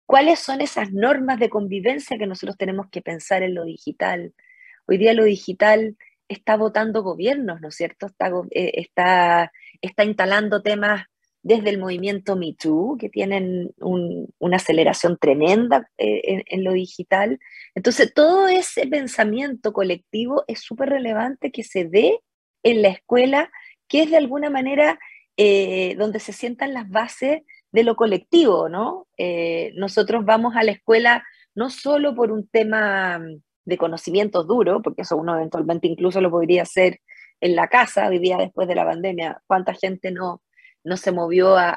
cuáles 0.07 0.41
son 0.41 0.61
esas 0.61 0.93
normas 0.93 1.39
de 1.39 1.49
convivencia 1.49 2.19
que 2.19 2.27
nosotros 2.27 2.57
tenemos 2.57 2.89
que 2.91 3.03
pensar 3.03 3.43
en 3.43 3.55
lo 3.55 3.65
digital. 3.65 4.35
Hoy 4.87 4.99
día 4.99 5.15
lo 5.15 5.25
digital 5.25 5.97
está 6.29 6.57
votando 6.57 7.03
gobiernos, 7.03 7.61
¿no 7.61 7.69
es 7.69 7.77
cierto? 7.77 8.07
Está, 8.07 9.53
está, 9.81 10.05
instalando 10.05 10.63
temas 10.63 11.05
desde 11.43 11.71
el 11.71 11.79
movimiento 11.79 12.37
Me 12.37 12.55
Too, 12.55 12.97
que 12.99 13.09
tienen 13.09 13.73
una 13.79 14.57
aceleración 14.57 15.19
tremenda 15.19 15.91
eh, 15.99 16.43
en, 16.47 16.65
lo 16.65 16.73
digital. 16.73 17.39
Entonces, 17.75 18.15
todo 18.15 18.49
ese 18.49 18.87
pensamiento 18.87 19.73
colectivo 19.73 20.45
es 20.47 20.61
súper 20.61 20.91
relevante 20.91 21.51
que 21.51 21.65
se 21.65 21.85
dé 21.85 22.21
en 22.63 22.83
la 22.83 22.89
escuela, 22.89 23.51
que 23.89 24.03
es 24.03 24.11
de 24.11 24.17
alguna 24.17 24.51
manera 24.51 24.99
eh, 25.37 25.97
donde 25.99 26.21
se 26.21 26.33
sientan 26.33 26.75
las 26.75 26.89
bases 26.89 27.43
de 27.73 27.83
lo 27.83 27.97
colectivo, 27.97 28.69
¿no? 28.69 29.09
Eh, 29.17 29.73
nosotros 29.75 30.25
vamos 30.25 30.55
a 30.57 30.63
la 30.63 30.73
escuela 30.73 31.25
no 31.55 31.71
solo 31.71 32.15
por 32.15 32.31
un 32.31 32.47
tema 32.47 33.21
de 33.65 33.79
conocimientos 33.79 34.47
duros, 34.47 34.81
porque 34.83 35.03
eso 35.03 35.17
uno 35.17 35.37
eventualmente 35.37 35.87
incluso 35.87 36.21
lo 36.21 36.31
podría 36.31 36.63
hacer 36.63 37.01
en 37.41 37.57
la 37.57 37.69
casa, 37.69 38.09
hoy 38.09 38.19
día 38.19 38.37
después 38.39 38.69
de 38.69 38.75
la 38.75 38.85
pandemia, 38.85 39.43
cuánta 39.47 39.75
gente 39.75 40.11
no, 40.13 40.43
no 40.85 40.97
se 40.97 41.13
movió 41.13 41.57
a, 41.57 41.71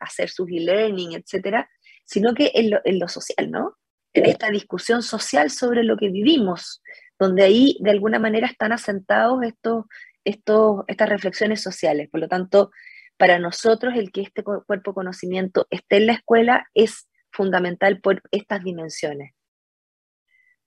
hacer 0.00 0.30
su 0.30 0.46
e-learning, 0.46 1.12
etcétera, 1.14 1.68
sino 2.04 2.34
que 2.34 2.50
en 2.54 2.70
lo, 2.70 2.80
en 2.84 2.98
lo 2.98 3.08
social, 3.08 3.50
¿no? 3.50 3.76
En 4.12 4.26
esta 4.26 4.48
discusión 4.48 5.02
social 5.02 5.50
sobre 5.50 5.82
lo 5.82 5.96
que 5.96 6.08
vivimos, 6.08 6.80
donde 7.18 7.42
ahí 7.42 7.76
de 7.80 7.90
alguna 7.90 8.18
manera 8.18 8.46
están 8.46 8.72
asentados 8.72 9.42
estos, 9.42 9.86
estos, 10.24 10.84
estas 10.86 11.08
reflexiones 11.08 11.60
sociales. 11.60 12.08
Por 12.10 12.20
lo 12.20 12.28
tanto, 12.28 12.70
para 13.16 13.38
nosotros 13.38 13.94
el 13.96 14.12
que 14.12 14.22
este 14.22 14.42
cuerpo 14.42 14.94
conocimiento 14.94 15.66
esté 15.70 15.96
en 15.96 16.06
la 16.06 16.12
escuela 16.14 16.68
es 16.74 17.08
fundamental 17.32 18.00
por 18.00 18.22
estas 18.30 18.62
dimensiones. 18.62 19.32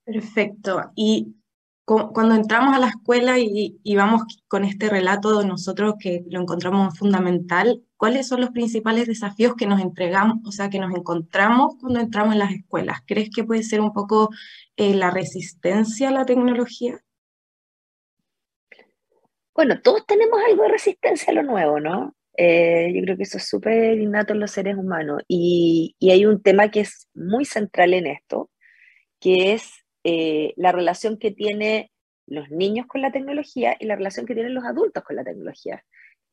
Perfecto. 0.08 0.90
Y 0.96 1.36
cuando 1.84 2.34
entramos 2.36 2.74
a 2.74 2.80
la 2.80 2.88
escuela 2.88 3.40
y, 3.40 3.78
vamos 3.94 4.22
con 4.48 4.64
este 4.64 4.90
relato 4.90 5.38
de 5.38 5.46
nosotros 5.46 5.96
que 6.00 6.24
lo 6.30 6.40
encontramos 6.42 6.98
fundamental, 6.98 7.84
¿cuáles 7.98 8.30
son 8.30 8.40
los 8.40 8.52
principales 8.52 9.08
desafíos 9.08 9.56
que 9.56 9.68
nos 9.68 9.82
entregamos, 9.82 10.38
o 10.46 10.52
sea, 10.54 10.70
que 10.70 10.80
nos 10.80 10.96
encontramos 10.96 11.76
cuando 11.82 12.00
entramos 12.00 12.34
en 12.34 12.40
las 12.40 12.52
escuelas? 12.52 13.02
¿Crees 13.06 13.30
que 13.36 13.44
puede 13.44 13.64
ser 13.64 13.82
un 13.82 13.92
poco 13.92 14.30
eh, 14.78 14.94
la 14.96 15.12
resistencia 15.12 16.08
a 16.08 16.14
la 16.14 16.26
tecnología? 16.26 17.02
Bueno, 19.54 19.82
todos 19.82 20.06
tenemos 20.06 20.40
algo 20.50 20.64
de 20.64 20.70
resistencia 20.70 21.32
a 21.32 21.36
lo 21.36 21.44
nuevo, 21.44 21.82
¿no? 21.82 22.16
Eh, 22.38 22.94
yo 22.96 23.02
creo 23.02 23.18
que 23.18 23.24
eso 23.24 23.40
es 23.40 23.50
súper 23.50 24.00
innato 24.00 24.32
en 24.32 24.40
los 24.40 24.52
seres 24.52 24.78
humanos. 24.78 25.22
Y, 25.28 25.98
y 26.00 26.12
hay 26.12 26.26
un 26.26 26.42
tema 26.42 26.72
que 26.72 26.82
es 26.82 27.10
muy 27.14 27.44
central 27.44 27.94
en 27.94 28.08
esto, 28.08 28.50
que 29.20 29.54
es 29.54 29.87
eh, 30.10 30.54
la 30.56 30.72
relación 30.72 31.18
que 31.18 31.32
tienen 31.32 31.90
los 32.28 32.50
niños 32.50 32.88
con 32.88 33.02
la 33.02 33.12
tecnología 33.12 33.76
y 33.78 33.88
la 33.88 33.98
relación 33.98 34.26
que 34.26 34.36
tienen 34.36 34.54
los 34.54 34.64
adultos 34.64 35.04
con 35.04 35.18
la 35.18 35.26
tecnología. 35.26 35.84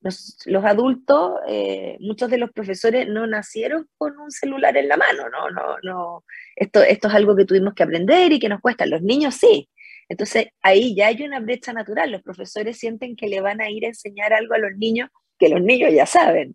Los, 0.00 0.64
adultos, 0.64 1.40
eh, 1.48 1.96
muchos 1.98 2.30
de 2.30 2.38
los 2.38 2.52
profesores 2.52 3.08
no 3.08 3.26
nacieron 3.26 3.88
con 3.96 4.16
un 4.16 4.30
celular 4.30 4.76
en 4.76 4.86
la 4.86 4.96
mano, 4.96 5.28
no, 5.28 5.50
no, 5.50 5.76
no. 5.82 6.24
Esto, 6.54 6.82
esto 6.82 7.08
es 7.08 7.14
algo 7.14 7.34
que 7.34 7.46
tuvimos 7.46 7.74
que 7.74 7.82
aprender 7.82 8.30
y 8.30 8.38
que 8.38 8.48
nos 8.48 8.60
cuesta. 8.60 8.86
Los 8.86 9.02
niños 9.02 9.34
sí. 9.34 9.68
Entonces 10.08 10.46
ahí 10.62 10.94
ya 10.94 11.08
hay 11.08 11.24
una 11.24 11.40
brecha 11.40 11.72
natural. 11.72 12.12
Los 12.12 12.22
profesores 12.22 12.78
sienten 12.78 13.16
que 13.16 13.26
le 13.26 13.40
van 13.40 13.60
a 13.60 13.70
ir 13.70 13.86
a 13.86 13.88
enseñar 13.88 14.32
algo 14.32 14.54
a 14.54 14.58
los 14.58 14.76
niños 14.76 15.10
que 15.36 15.48
los 15.48 15.60
niños 15.60 15.92
ya 15.92 16.06
saben. 16.06 16.54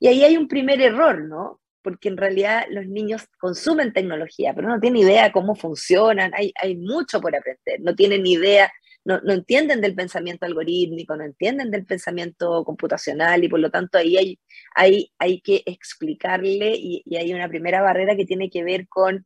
Y 0.00 0.08
ahí 0.08 0.24
hay 0.24 0.36
un 0.36 0.48
primer 0.48 0.80
error, 0.80 1.22
¿no? 1.28 1.60
Porque 1.86 2.08
en 2.08 2.16
realidad 2.16 2.64
los 2.68 2.88
niños 2.88 3.28
consumen 3.38 3.92
tecnología, 3.92 4.52
pero 4.52 4.66
no 4.66 4.80
tienen 4.80 5.02
idea 5.02 5.30
cómo 5.30 5.54
funcionan, 5.54 6.32
hay, 6.34 6.76
mucho 6.78 7.20
por 7.20 7.36
aprender, 7.36 7.80
no 7.80 7.94
tienen 7.94 8.26
idea, 8.26 8.72
no, 9.04 9.20
no, 9.20 9.32
entienden 9.32 9.80
del 9.80 9.94
pensamiento 9.94 10.46
algorítmico, 10.46 11.16
no 11.16 11.22
entienden 11.22 11.70
del 11.70 11.86
pensamiento 11.86 12.64
computacional 12.64 13.44
y 13.44 13.48
por 13.48 13.60
lo 13.60 13.70
tanto 13.70 13.98
ahí 13.98 14.16
hay, 14.16 14.40
hay, 14.74 15.12
hay 15.20 15.40
que 15.40 15.62
explicarle 15.64 16.74
y, 16.76 17.02
y 17.04 17.18
hay 17.18 17.32
una 17.32 17.48
primera 17.48 17.82
barrera 17.82 18.16
que 18.16 18.26
tiene 18.26 18.50
que 18.50 18.64
ver 18.64 18.88
con 18.88 19.24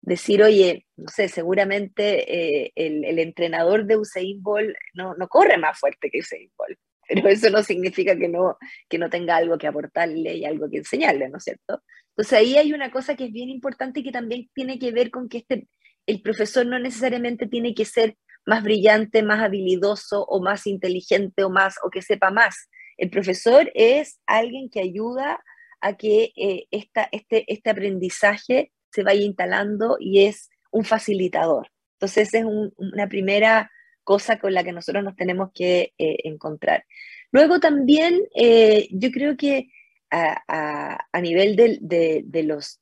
decir, 0.00 0.42
oye, 0.42 0.86
no 0.96 1.06
sé, 1.06 1.28
seguramente 1.28 2.64
eh, 2.64 2.72
el, 2.74 3.04
el, 3.04 3.20
entrenador 3.20 3.86
de 3.86 3.96
Usain 3.96 4.42
Bolt 4.42 4.74
no, 4.94 5.14
no 5.14 5.28
corre 5.28 5.56
más 5.56 5.78
fuerte 5.78 6.10
que 6.10 6.18
Usain 6.18 6.50
Bolt 6.58 6.80
pero 7.14 7.28
eso 7.28 7.50
no 7.50 7.62
significa 7.62 8.16
que 8.16 8.28
no, 8.28 8.56
que 8.88 8.98
no 8.98 9.10
tenga 9.10 9.36
algo 9.36 9.58
que 9.58 9.66
aportarle 9.66 10.34
y 10.34 10.44
algo 10.44 10.68
que 10.70 10.78
enseñarle, 10.78 11.28
¿no 11.28 11.38
es 11.38 11.44
cierto? 11.44 11.82
Entonces 12.10 12.38
ahí 12.38 12.56
hay 12.56 12.72
una 12.72 12.90
cosa 12.90 13.16
que 13.16 13.26
es 13.26 13.32
bien 13.32 13.48
importante 13.48 14.00
y 14.00 14.04
que 14.04 14.12
también 14.12 14.50
tiene 14.54 14.78
que 14.78 14.92
ver 14.92 15.10
con 15.10 15.28
que 15.28 15.38
este, 15.38 15.68
el 16.06 16.22
profesor 16.22 16.66
no 16.66 16.78
necesariamente 16.78 17.46
tiene 17.46 17.74
que 17.74 17.84
ser 17.84 18.16
más 18.44 18.62
brillante, 18.62 19.22
más 19.22 19.40
habilidoso 19.40 20.24
o 20.24 20.42
más 20.42 20.66
inteligente 20.66 21.44
o 21.44 21.50
más 21.50 21.76
o 21.84 21.90
que 21.90 22.02
sepa 22.02 22.30
más. 22.30 22.68
El 22.96 23.10
profesor 23.10 23.70
es 23.74 24.20
alguien 24.26 24.68
que 24.68 24.80
ayuda 24.80 25.42
a 25.80 25.96
que 25.96 26.32
eh, 26.36 26.66
esta, 26.70 27.08
este, 27.12 27.44
este 27.52 27.70
aprendizaje 27.70 28.72
se 28.92 29.02
vaya 29.02 29.22
instalando 29.22 29.96
y 29.98 30.24
es 30.24 30.50
un 30.70 30.84
facilitador. 30.84 31.68
Entonces, 31.94 32.34
es 32.34 32.44
una 32.76 33.08
primera 33.08 33.70
cosa 34.04 34.38
con 34.38 34.54
la 34.54 34.64
que 34.64 34.72
nosotros 34.72 35.04
nos 35.04 35.16
tenemos 35.16 35.50
que 35.54 35.92
eh, 35.98 36.16
encontrar. 36.24 36.84
Luego 37.30 37.60
también 37.60 38.22
eh, 38.34 38.88
yo 38.90 39.10
creo 39.10 39.36
que 39.36 39.68
a, 40.10 41.20
nivel 41.22 41.56
de, 41.56 42.42
los, 42.44 42.80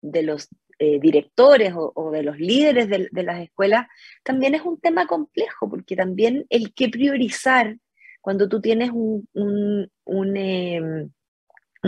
de 0.00 0.22
los 0.22 0.48
eh, 0.78 1.00
directores 1.00 1.72
o, 1.76 2.10
de 2.12 2.22
los 2.22 2.38
líderes 2.38 2.88
de, 2.88 3.22
las 3.24 3.40
escuelas, 3.40 3.88
también 4.22 4.54
es 4.54 4.62
un 4.62 4.78
tema 4.78 5.08
complejo, 5.08 5.68
porque 5.68 5.96
también 5.96 6.46
el 6.50 6.72
que 6.72 6.88
priorizar 6.88 7.76
cuando 8.20 8.48
tú 8.48 8.60
tienes 8.60 8.90
un, 8.92 9.28
un, 9.32 9.90
un, 10.04 10.36
em, 10.36 11.10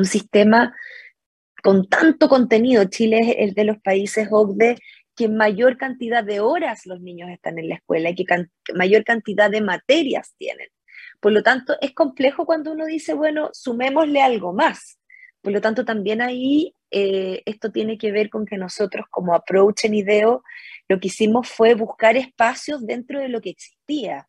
sistema 0.03 0.75
con 1.63 1.89
tanto 1.89 2.29
contenido, 2.29 2.85
Chile 2.87 3.21
es 3.21 3.37
el 3.39 3.55
de 3.55 3.65
los 3.65 3.79
países 3.79 4.27
OCDE 4.29 4.77
que 5.21 5.29
mayor 5.29 5.77
cantidad 5.77 6.25
de 6.25 6.41
horas 6.41 6.87
los 6.87 7.03
niños 7.03 7.29
están 7.29 7.59
en 7.59 7.69
la 7.69 7.75
escuela 7.75 8.09
y 8.09 8.15
que 8.15 8.25
mayor 8.75 9.05
cantidad 9.05 9.51
de 9.51 9.61
materias 9.61 10.35
tienen. 10.39 10.69
Por 11.21 11.33
lo 11.33 11.43
tanto, 11.43 11.77
es 11.83 11.93
complejo 11.93 12.47
cuando 12.47 12.73
uno 12.73 12.87
dice, 12.87 13.13
bueno, 13.13 13.51
sumémosle 13.53 14.23
algo 14.23 14.55
más. 14.55 14.99
Por 15.43 15.53
lo 15.53 15.61
tanto, 15.61 15.85
también 15.85 16.23
ahí 16.23 16.75
eh, 16.91 17.43
esto 17.45 17.71
tiene 17.71 17.99
que 17.99 18.13
ver 18.13 18.31
con 18.31 18.47
que 18.47 18.57
nosotros 18.57 19.05
como 19.11 19.35
approach 19.35 19.85
en 19.85 19.93
IDEO 19.93 20.43
lo 20.89 20.99
que 20.99 21.09
hicimos 21.09 21.51
fue 21.51 21.75
buscar 21.75 22.17
espacios 22.17 22.87
dentro 22.87 23.21
de 23.21 23.29
lo 23.29 23.43
que 23.43 23.51
existía. 23.51 24.27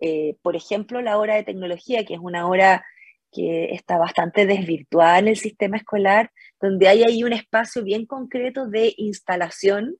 Eh, 0.00 0.36
por 0.42 0.54
ejemplo, 0.54 1.00
la 1.00 1.16
hora 1.16 1.36
de 1.36 1.44
tecnología, 1.44 2.04
que 2.04 2.12
es 2.12 2.20
una 2.20 2.46
hora 2.46 2.84
que 3.32 3.72
está 3.72 3.96
bastante 3.96 4.44
desvirtuada 4.44 5.18
en 5.18 5.28
el 5.28 5.38
sistema 5.38 5.78
escolar, 5.78 6.30
donde 6.60 6.88
hay 6.88 7.04
ahí 7.04 7.24
un 7.24 7.32
espacio 7.32 7.82
bien 7.82 8.04
concreto 8.04 8.66
de 8.66 8.92
instalación 8.98 9.96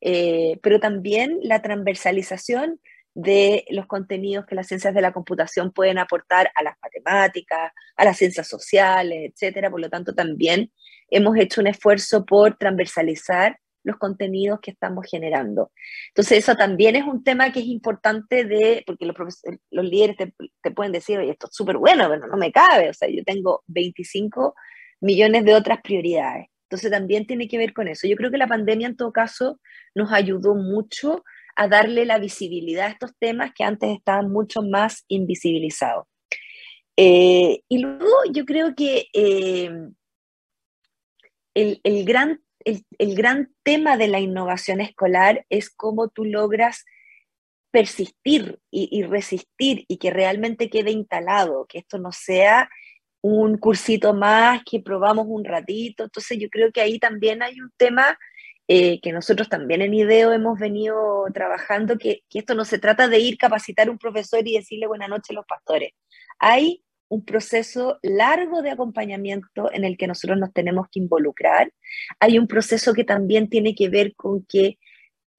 eh, 0.00 0.58
pero 0.62 0.80
también 0.80 1.38
la 1.42 1.62
transversalización 1.62 2.80
de 3.14 3.64
los 3.70 3.86
contenidos 3.86 4.46
que 4.46 4.54
las 4.54 4.68
ciencias 4.68 4.94
de 4.94 5.00
la 5.00 5.12
computación 5.12 5.72
pueden 5.72 5.98
aportar 5.98 6.50
a 6.54 6.62
las 6.62 6.76
matemáticas, 6.82 7.72
a 7.96 8.04
las 8.04 8.16
ciencias 8.16 8.48
sociales, 8.48 9.32
etcétera. 9.32 9.70
Por 9.70 9.80
lo 9.80 9.90
tanto, 9.90 10.14
también 10.14 10.70
hemos 11.08 11.36
hecho 11.36 11.60
un 11.60 11.66
esfuerzo 11.66 12.24
por 12.24 12.56
transversalizar 12.56 13.58
los 13.82 13.96
contenidos 13.96 14.60
que 14.60 14.70
estamos 14.72 15.06
generando. 15.10 15.72
Entonces, 16.08 16.38
eso 16.38 16.54
también 16.54 16.96
es 16.96 17.04
un 17.04 17.24
tema 17.24 17.50
que 17.52 17.60
es 17.60 17.66
importante 17.66 18.44
de, 18.44 18.82
porque 18.86 19.06
los, 19.06 19.16
los 19.70 19.84
líderes 19.84 20.16
te, 20.16 20.34
te, 20.62 20.70
pueden 20.70 20.92
decir, 20.92 21.18
oye, 21.18 21.30
esto 21.30 21.46
es 21.46 21.54
súper 21.54 21.78
bueno, 21.78 22.08
pero 22.08 22.26
no 22.26 22.36
me 22.36 22.52
cabe, 22.52 22.90
o 22.90 22.94
sea, 22.94 23.08
yo 23.08 23.24
tengo 23.24 23.64
25 23.68 24.54
millones 25.00 25.44
de 25.44 25.54
otras 25.54 25.80
prioridades. 25.82 26.48
Entonces 26.70 26.92
también 26.92 27.26
tiene 27.26 27.48
que 27.48 27.58
ver 27.58 27.72
con 27.72 27.88
eso. 27.88 28.06
Yo 28.06 28.14
creo 28.14 28.30
que 28.30 28.38
la 28.38 28.46
pandemia 28.46 28.86
en 28.86 28.96
todo 28.96 29.12
caso 29.12 29.60
nos 29.92 30.12
ayudó 30.12 30.54
mucho 30.54 31.24
a 31.56 31.66
darle 31.66 32.04
la 32.04 32.20
visibilidad 32.20 32.86
a 32.86 32.90
estos 32.90 33.10
temas 33.18 33.50
que 33.52 33.64
antes 33.64 33.90
estaban 33.90 34.30
mucho 34.30 34.62
más 34.62 35.04
invisibilizados. 35.08 36.06
Eh, 36.96 37.62
y 37.68 37.78
luego 37.78 38.06
yo 38.32 38.44
creo 38.44 38.76
que 38.76 39.08
eh, 39.12 39.68
el, 41.54 42.04
gran, 42.04 42.40
el, 42.64 43.14
gran 43.16 43.52
tema 43.64 43.96
de 43.96 44.06
la 44.06 44.20
innovación 44.20 44.80
escolar 44.80 45.44
es 45.48 45.70
cómo 45.70 46.08
tú 46.08 46.24
logras 46.24 46.84
persistir 47.72 48.60
y, 48.70 49.02
resistir 49.02 49.86
y 49.88 49.98
que 49.98 50.10
realmente 50.10 50.70
quede 50.70 50.92
instalado, 50.92 51.66
que 51.66 51.78
esto 51.78 51.98
no 51.98 52.12
sea 52.12 52.70
un 53.22 53.58
cursito 53.58 54.14
más 54.14 54.62
que 54.64 54.80
probamos 54.80 55.26
un 55.28 55.44
ratito. 55.44 56.04
Entonces 56.04 56.38
yo 56.38 56.48
creo 56.48 56.72
que 56.72 56.80
ahí 56.80 56.98
también 56.98 57.42
hay 57.42 57.60
un 57.60 57.70
tema 57.76 58.18
eh, 58.68 59.00
que 59.00 59.12
nosotros 59.12 59.48
también 59.48 59.82
en 59.82 59.94
IDEO 59.94 60.32
hemos 60.32 60.58
venido 60.58 61.26
trabajando, 61.34 61.98
que, 61.98 62.22
que, 62.28 62.38
esto 62.38 62.54
no 62.54 62.64
se 62.64 62.78
trata 62.78 63.08
de 63.08 63.18
ir 63.18 63.36
capacitar 63.36 63.88
a 63.88 63.90
un 63.90 63.98
profesor 63.98 64.46
y 64.46 64.56
decirle 64.56 64.86
buenas 64.86 65.08
noches 65.08 65.30
a 65.30 65.34
los 65.34 65.46
pastores. 65.46 65.92
Hay 66.38 66.84
un 67.08 67.24
proceso 67.24 67.98
largo 68.02 68.62
de 68.62 68.70
acompañamiento 68.70 69.70
en 69.72 69.84
el 69.84 69.96
que 69.96 70.06
nosotros 70.06 70.38
nos 70.38 70.52
tenemos 70.52 70.86
que 70.90 71.00
involucrar. 71.00 71.72
Hay 72.20 72.38
un 72.38 72.46
proceso 72.46 72.94
que 72.94 73.02
también 73.02 73.48
tiene 73.50 73.74
que 73.74 73.88
ver 73.88 74.14
con 74.14 74.46
que 74.48 74.78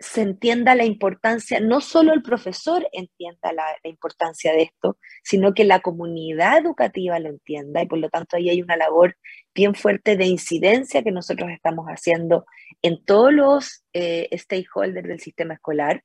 se 0.01 0.21
entienda 0.21 0.73
la 0.73 0.83
importancia, 0.83 1.59
no 1.59 1.79
solo 1.79 2.13
el 2.13 2.23
profesor 2.23 2.87
entienda 2.91 3.53
la, 3.53 3.65
importancia 3.83 4.51
de 4.51 4.63
esto, 4.63 4.97
sino 5.23 5.53
que 5.53 5.63
la 5.63 5.79
comunidad 5.79 6.57
educativa 6.57 7.19
lo 7.19 7.29
entienda 7.29 7.83
y 7.83 7.87
por 7.87 7.99
lo 7.99 8.09
tanto 8.09 8.35
ahí 8.35 8.49
hay 8.49 8.61
una 8.61 8.77
labor 8.77 9.15
bien 9.53 9.75
fuerte 9.75 10.17
de 10.17 10.25
incidencia 10.25 11.03
que 11.03 11.11
nosotros 11.11 11.51
estamos 11.51 11.85
haciendo 11.87 12.45
en 12.81 13.03
todos 13.05 13.31
los 13.31 13.83
eh, 13.93 14.27
stakeholders 14.35 15.07
del 15.07 15.19
sistema 15.19 15.53
escolar, 15.53 16.03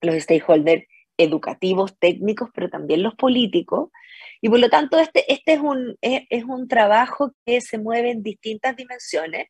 los 0.00 0.16
stakeholders 0.22 0.84
educativos, 1.18 1.98
técnicos, 1.98 2.48
pero 2.54 2.70
también 2.70 3.02
los 3.02 3.14
políticos. 3.16 3.90
Y 4.40 4.48
por 4.48 4.60
lo 4.60 4.70
tanto 4.70 4.98
este, 4.98 5.30
este 5.30 5.54
es, 5.54 5.60
un, 5.60 5.98
es 6.00 6.44
un 6.44 6.68
trabajo 6.68 7.34
que 7.44 7.60
se 7.60 7.76
mueve 7.76 8.12
en 8.12 8.22
distintas 8.22 8.76
dimensiones 8.76 9.48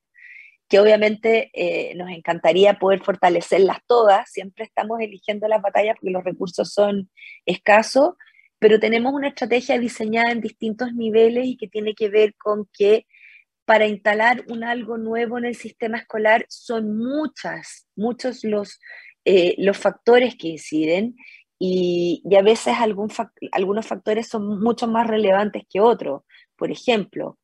que 0.68 0.78
obviamente 0.81 1.50
eh, 1.54 1.94
nos 1.94 2.11
encantaría 2.11 2.78
poder 2.78 3.02
fortalecerlas 3.02 3.78
todas, 3.87 4.31
siempre 4.31 4.64
estamos 4.64 5.00
eligiendo 5.00 5.48
las 5.48 5.62
batallas 5.62 5.96
porque 5.96 6.12
los 6.12 6.24
recursos 6.24 6.72
son 6.72 7.11
escasos, 7.46 8.14
pero 8.59 8.78
tenemos 8.78 9.14
una 9.14 9.28
estrategia 9.28 9.78
diseñada 9.78 10.31
en 10.31 10.40
distintos 10.40 10.92
niveles 10.92 11.46
y 11.46 11.57
que 11.57 11.68
tiene 11.68 11.94
que 11.94 12.09
ver 12.11 12.35
con 12.35 12.68
que 12.72 13.07
para 13.64 13.87
instalar 13.87 14.44
un 14.48 14.64
algo 14.64 14.98
nuevo 14.98 15.38
en 15.38 15.44
el 15.44 15.54
sistema 15.54 15.98
escolar 15.98 16.46
son 16.48 16.96
muchas, 16.96 17.87
muchos 17.96 18.42
los, 18.42 18.81
eh, 19.24 19.54
los 19.59 19.76
factores 19.76 20.37
que 20.37 20.48
inciden 20.48 21.16
y, 21.59 22.22
a 22.37 22.42
veces 22.42 22.74
algunos 22.78 23.87
factores 23.87 24.28
son 24.28 24.61
mucho 24.61 24.87
más 24.87 25.07
relevantes 25.07 25.64
que 25.68 25.81
otros. 25.81 26.22
Por 26.57 26.70
ejemplo, 26.70 27.38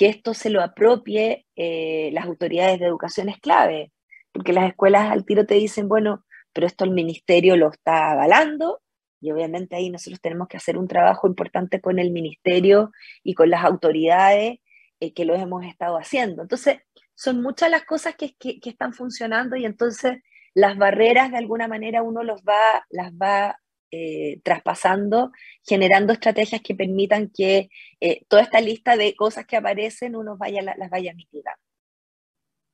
que 0.00 0.06
esto 0.06 0.32
se 0.32 0.48
lo 0.48 0.62
apropie 0.62 1.46
eh, 1.56 2.08
las 2.14 2.24
autoridades 2.24 2.80
de 2.80 2.86
educación 2.86 3.28
es 3.28 3.38
clave, 3.38 3.92
porque 4.32 4.54
las 4.54 4.66
escuelas 4.70 5.10
al 5.12 5.26
tiro 5.26 5.44
te 5.44 5.56
dicen, 5.56 5.90
bueno, 5.90 6.24
pero 6.54 6.66
esto 6.66 6.86
el 6.86 6.92
ministerio 6.92 7.54
lo 7.54 7.68
está 7.68 8.12
avalando 8.12 8.80
y 9.20 9.30
obviamente 9.30 9.76
ahí 9.76 9.90
nosotros 9.90 10.22
tenemos 10.22 10.48
que 10.48 10.56
hacer 10.56 10.78
un 10.78 10.88
trabajo 10.88 11.28
importante 11.28 11.82
con 11.82 11.98
el 11.98 12.12
ministerio 12.12 12.92
y 13.22 13.34
con 13.34 13.50
las 13.50 13.62
autoridades 13.62 14.60
eh, 15.00 15.12
que 15.12 15.26
lo 15.26 15.34
hemos 15.34 15.66
estado 15.66 15.98
haciendo. 15.98 16.40
Entonces, 16.40 16.78
son 17.14 17.42
muchas 17.42 17.70
las 17.70 17.84
cosas 17.84 18.14
que, 18.16 18.34
que, 18.38 18.58
están 18.62 18.94
funcionando 18.94 19.54
y 19.56 19.66
entonces 19.66 20.22
las 20.54 20.78
barreras 20.78 21.30
de 21.30 21.36
alguna 21.36 21.68
manera 21.68 22.02
uno 22.02 22.22
los 22.22 22.40
va, 22.40 22.86
las 22.88 23.12
va 23.12 23.60
eh, 23.90 24.40
traspasando, 24.42 25.32
generando 25.66 26.12
estrategias 26.12 26.60
que 26.62 26.74
permitan 26.74 27.30
que 27.30 27.70
eh, 28.00 28.24
toda 28.28 28.42
esta 28.42 28.60
lista 28.60 28.96
de 28.96 29.14
cosas 29.14 29.46
que 29.46 29.56
aparecen 29.56 30.16
uno 30.16 30.36
vaya, 30.36 30.62
las 30.62 30.90
vaya 30.90 31.14
mitigando. 31.14 31.60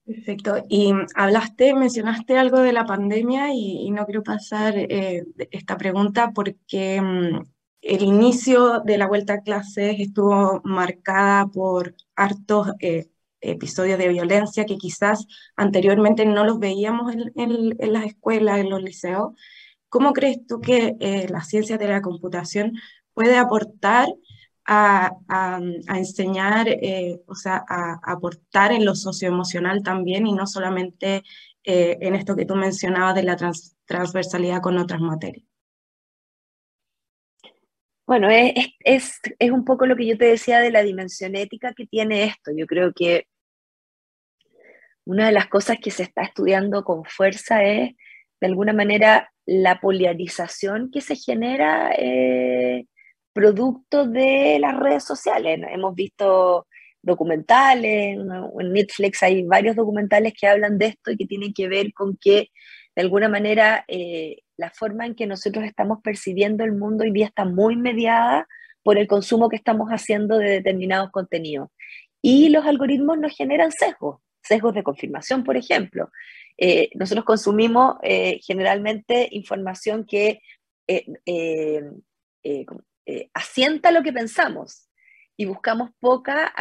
Perfecto. 0.04 0.64
Y 0.68 0.92
hablaste, 1.16 1.74
mencionaste 1.74 2.38
algo 2.38 2.60
de 2.60 2.72
la 2.72 2.86
pandemia 2.86 3.52
y, 3.52 3.90
no 3.90 4.04
quiero 4.04 4.22
pasar 4.22 4.74
esta 4.78 5.76
pregunta 5.76 6.30
porque 6.32 7.00
mm, 7.00 7.40
el 7.86 8.02
inicio 8.02 8.80
de 8.80 8.98
la 8.98 9.06
vuelta 9.06 9.34
a 9.34 9.42
clases 9.42 9.96
estuvo 10.00 10.60
marcada 10.64 11.46
por 11.46 11.94
hartos 12.16 12.72
eh, 12.80 13.08
episodios 13.40 13.98
de 13.98 14.08
violencia 14.08 14.66
que 14.66 14.76
quizás 14.76 15.26
anteriormente 15.56 16.26
no 16.26 16.44
los 16.44 16.58
veíamos 16.58 17.14
en, 17.14 17.76
las 17.92 18.04
escuelas, 18.04 18.58
en 18.58 18.70
los 18.70 18.82
liceos. 18.82 19.34
¿Cómo 19.96 20.12
crees 20.12 20.46
tú 20.46 20.60
que 20.60 20.94
eh, 21.00 21.26
la 21.30 21.40
ciencia 21.40 21.78
de 21.78 21.88
la 21.88 22.02
computación 22.02 22.74
puede 23.14 23.38
aportar 23.38 24.06
a, 24.66 25.10
enseñar, 25.88 26.68
eh, 26.68 27.22
o 27.26 27.34
sea, 27.34 27.64
a, 27.66 27.98
aportar 28.02 28.72
en 28.72 28.84
lo 28.84 28.94
socioemocional 28.94 29.82
también 29.82 30.26
y 30.26 30.34
no 30.34 30.46
solamente 30.46 31.22
en 31.64 32.14
esto 32.14 32.36
que 32.36 32.44
tú 32.44 32.56
mencionabas 32.56 33.14
de 33.14 33.22
la 33.22 33.38
transversalidad 33.86 34.60
con 34.60 34.76
otras 34.76 35.00
materias? 35.00 35.46
Bueno, 38.06 38.28
es, 38.28 38.52
es, 38.80 39.18
es, 39.38 39.50
un 39.50 39.64
poco 39.64 39.86
lo 39.86 39.96
que 39.96 40.06
yo 40.06 40.18
te 40.18 40.26
decía 40.26 40.58
de 40.58 40.72
la 40.72 40.82
dimensión 40.82 41.36
ética 41.36 41.72
que 41.72 41.86
tiene 41.86 42.24
esto. 42.24 42.50
Yo 42.54 42.66
creo 42.66 42.92
que 42.92 43.28
una 45.06 45.24
de 45.24 45.32
las 45.32 45.46
cosas 45.46 45.78
que 45.82 45.90
se 45.90 46.02
está 46.02 46.20
estudiando 46.20 46.84
con 46.84 47.02
fuerza 47.06 47.64
es, 47.64 47.96
de 48.42 48.46
alguna 48.46 48.74
manera, 48.74 49.32
la 49.46 49.80
polarización 49.80 50.90
que 50.90 51.00
se 51.00 51.16
genera 51.16 51.92
eh, 51.96 52.86
producto 53.32 54.06
de 54.06 54.58
las 54.60 54.76
redes 54.78 55.04
sociales. 55.04 55.60
Hemos 55.70 55.94
visto 55.94 56.66
documentales, 57.02 58.18
en 58.18 58.72
Netflix 58.72 59.22
hay 59.22 59.44
varios 59.44 59.76
documentales 59.76 60.34
que 60.38 60.48
hablan 60.48 60.76
de 60.76 60.86
esto 60.86 61.12
y 61.12 61.16
que 61.16 61.26
tienen 61.26 61.54
que 61.54 61.68
ver 61.68 61.92
con 61.94 62.16
que, 62.16 62.48
de 62.96 63.02
alguna 63.02 63.28
manera, 63.28 63.84
eh, 63.86 64.38
la 64.56 64.70
forma 64.70 65.06
en 65.06 65.14
que 65.14 65.26
nosotros 65.26 65.64
estamos 65.64 65.98
percibiendo 66.02 66.64
el 66.64 66.72
mundo 66.72 67.04
hoy 67.04 67.12
día 67.12 67.26
está 67.26 67.44
muy 67.44 67.76
mediada 67.76 68.48
por 68.82 68.98
el 68.98 69.06
consumo 69.06 69.48
que 69.48 69.56
estamos 69.56 69.88
haciendo 69.90 70.38
de 70.38 70.50
determinados 70.50 71.10
contenidos. 71.10 71.68
Y 72.22 72.48
los 72.48 72.66
algoritmos 72.66 73.18
nos 73.18 73.36
generan 73.36 73.70
sesgos, 73.70 74.20
sesgos 74.46 74.74
de 74.74 74.82
confirmación, 74.82 75.44
por 75.44 75.56
ejemplo. 75.56 76.10
Eh, 76.56 76.90
nosotros 76.94 77.24
consumimos 77.24 77.96
eh, 78.02 78.40
generalmente 78.42 79.28
información 79.32 80.06
que 80.06 80.40
eh, 80.86 81.82
asienta 83.34 83.90
lo 83.90 84.02
que 84.02 84.12
pensamos 84.12 84.88
y 85.36 85.44
buscamos 85.44 85.90
poca 85.98 86.52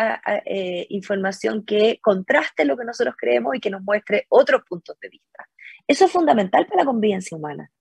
información 0.89 1.63
que 1.63 1.99
contraste 2.01 2.65
lo 2.65 2.75
que 2.75 2.83
nosotros 2.83 3.15
creemos 3.17 3.55
y 3.55 3.59
que 3.59 3.69
nos 3.69 3.81
muestre 3.81 4.25
otros 4.29 4.63
puntos 4.67 4.99
de 4.99 5.09
vista. 5.09 5.47
Eso 5.87 6.05
es 6.05 6.11
fundamental 6.11 6.65
para 6.65 6.81
la 6.81 6.85
convivencia 6.85 7.37
humana. 7.37 7.71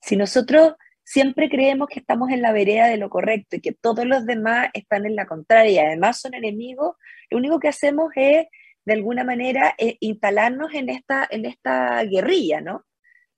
Si 0.00 0.16
nosotros 0.16 0.74
siempre 1.04 1.48
creemos 1.50 1.88
que 1.88 1.98
estamos 1.98 2.30
en 2.30 2.40
la 2.40 2.52
vereda 2.52 2.86
de 2.86 2.96
lo 2.96 3.10
correcto 3.10 3.56
y 3.56 3.60
que 3.60 3.72
todos 3.72 4.06
los 4.06 4.26
demás 4.26 4.70
están 4.74 5.06
en 5.06 5.16
la 5.16 5.26
contraria 5.26 5.70
y 5.70 5.78
además 5.78 6.20
son 6.20 6.34
enemigos, 6.34 6.96
lo 7.30 7.38
único 7.38 7.58
que 7.58 7.66
hacemos 7.66 8.10
es, 8.14 8.46
de 8.84 8.94
alguna 8.94 9.24
manera, 9.24 9.74
eh, 9.78 9.96
instalarnos 10.00 10.74
en 10.74 10.88
esta, 10.88 11.26
en 11.30 11.46
esta 11.46 12.02
guerrilla, 12.04 12.60
¿no? 12.60 12.84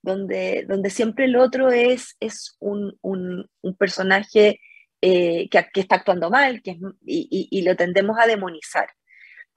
Donde, 0.02 0.64
donde 0.68 0.90
siempre 0.90 1.26
el 1.26 1.36
otro 1.36 1.70
es, 1.70 2.16
es 2.20 2.56
un, 2.60 2.98
personaje 3.78 4.60
eh, 5.00 5.48
que, 5.48 5.80
está 5.80 5.96
actuando 5.96 6.30
mal 6.30 6.62
que 6.62 6.78
y, 7.06 7.48
y 7.50 7.62
lo 7.62 7.76
tendemos 7.76 8.18
a 8.18 8.26
demonizar. 8.26 8.88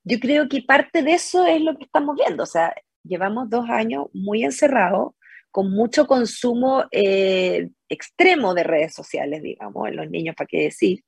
Yo 0.03 0.19
creo 0.19 0.47
que 0.49 0.61
parte 0.61 1.01
de 1.01 1.13
eso 1.13 1.45
es 1.47 1.61
lo 1.61 1.77
que 1.77 1.85
estamos 1.85 2.15
viendo, 2.15 2.43
o 2.43 2.47
sea, 2.47 2.75
llevamos 3.03 3.49
dos 3.49 3.69
años 3.69 4.07
muy 4.13 4.43
encerrados, 4.43 5.13
con 5.55 5.71
mucho 5.71 6.05
consumo 6.05 6.83
eh, 6.91 7.69
extremo 7.87 8.53
de 8.53 8.63
redes 8.63 8.93
sociales, 8.93 9.41
digamos, 9.41 9.87
en 9.87 9.95
los 9.95 10.09
niños, 10.09 10.35
¿para 10.35 10.47
qué 10.47 10.63
decir? 10.63 11.04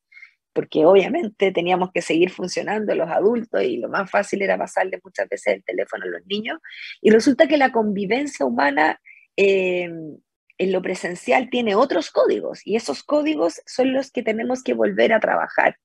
Porque 0.58 0.88
obviamente 0.88 1.52
teníamos 1.52 1.92
que 1.92 2.02
seguir 2.02 2.32
funcionando 2.32 2.96
los 2.96 3.08
adultos 3.12 3.62
y 3.62 3.78
lo 3.78 3.90
más 3.90 4.10
fácil 4.10 4.42
era 4.42 4.58
pasarle 4.58 5.00
muchas 5.04 5.30
veces 5.30 5.54
el 5.54 5.64
teléfono 5.64 6.06
a 6.06 6.08
los 6.08 6.26
niños. 6.26 6.58
Y 7.00 7.12
resulta 7.12 7.46
que 7.48 7.58
la 7.58 7.72
convivencia 7.72 8.44
humana 8.44 9.00
eh, 9.36 9.88
en 10.58 10.72
lo 10.72 10.82
presencial 10.82 11.52
tiene 11.52 11.76
otros 11.76 12.10
códigos 12.10 12.66
y 12.66 12.76
esos 12.76 13.04
códigos 13.04 13.62
son 13.68 13.94
los 13.94 14.10
que 14.10 14.24
tenemos 14.24 14.64
que 14.64 14.74
volver 14.74 15.14
a 15.14 15.20
trabajar. 15.20 15.78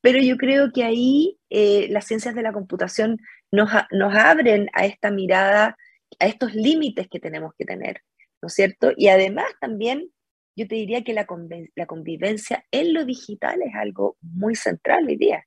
Pero 0.00 0.20
yo 0.20 0.36
creo 0.36 0.70
que 0.72 0.84
ahí 0.84 1.36
eh, 1.50 1.88
las 1.90 2.06
ciencias 2.06 2.36
de 2.36 2.42
la 2.42 2.52
computación 2.52 3.18
nos, 3.50 3.68
nos 3.90 4.14
abren 4.14 4.68
a 4.74 4.86
esta 4.86 5.10
mirada, 5.10 5.76
a 6.20 6.26
estos 6.28 6.54
límites 6.54 7.08
que 7.08 7.18
tenemos 7.18 7.52
que 7.58 7.64
tener. 7.64 8.00
¿no 8.42 8.46
es 8.46 8.54
cierto? 8.54 8.92
Y 8.96 9.08
además 9.08 9.46
también 9.60 10.10
yo 10.56 10.66
te 10.68 10.74
diría 10.74 11.02
que 11.02 11.14
la, 11.14 11.26
convivencia 11.86 12.64
en 12.70 12.94
lo 12.94 13.04
digital 13.04 13.62
es 13.62 13.74
algo 13.74 14.16
muy 14.20 14.54
central 14.54 15.06
hoy 15.06 15.16
día. 15.16 15.46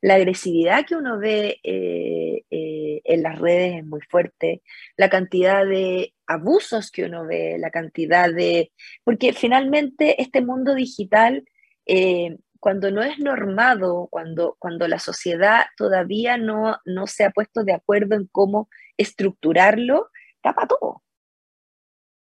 La 0.00 0.14
agresividad 0.14 0.84
que 0.84 0.96
uno 0.96 1.18
ve 1.18 1.60
eh, 1.62 2.44
eh, 2.50 3.00
en 3.04 3.22
las 3.22 3.38
redes 3.38 3.76
es 3.76 3.86
muy 3.86 4.00
fuerte, 4.00 4.62
la 4.96 5.08
cantidad 5.08 5.64
de 5.64 6.14
abusos 6.26 6.90
que 6.90 7.04
uno 7.04 7.24
ve, 7.26 7.56
la 7.58 7.70
cantidad 7.70 8.32
de... 8.32 8.72
Porque 9.04 9.32
finalmente 9.32 10.20
este 10.20 10.40
mundo 10.40 10.74
digital, 10.74 11.44
eh, 11.86 12.36
cuando 12.58 12.90
no 12.90 13.02
es 13.02 13.18
normado, 13.18 14.08
cuando, 14.10 14.56
cuando 14.58 14.88
la 14.88 14.98
sociedad 14.98 15.66
todavía 15.76 16.36
no, 16.36 16.78
no 16.84 17.06
se 17.06 17.24
ha 17.24 17.30
puesto 17.30 17.62
de 17.62 17.74
acuerdo 17.74 18.16
en 18.16 18.26
cómo 18.26 18.68
estructurarlo, 18.96 20.08
tapa 20.42 20.66
todo. 20.66 21.02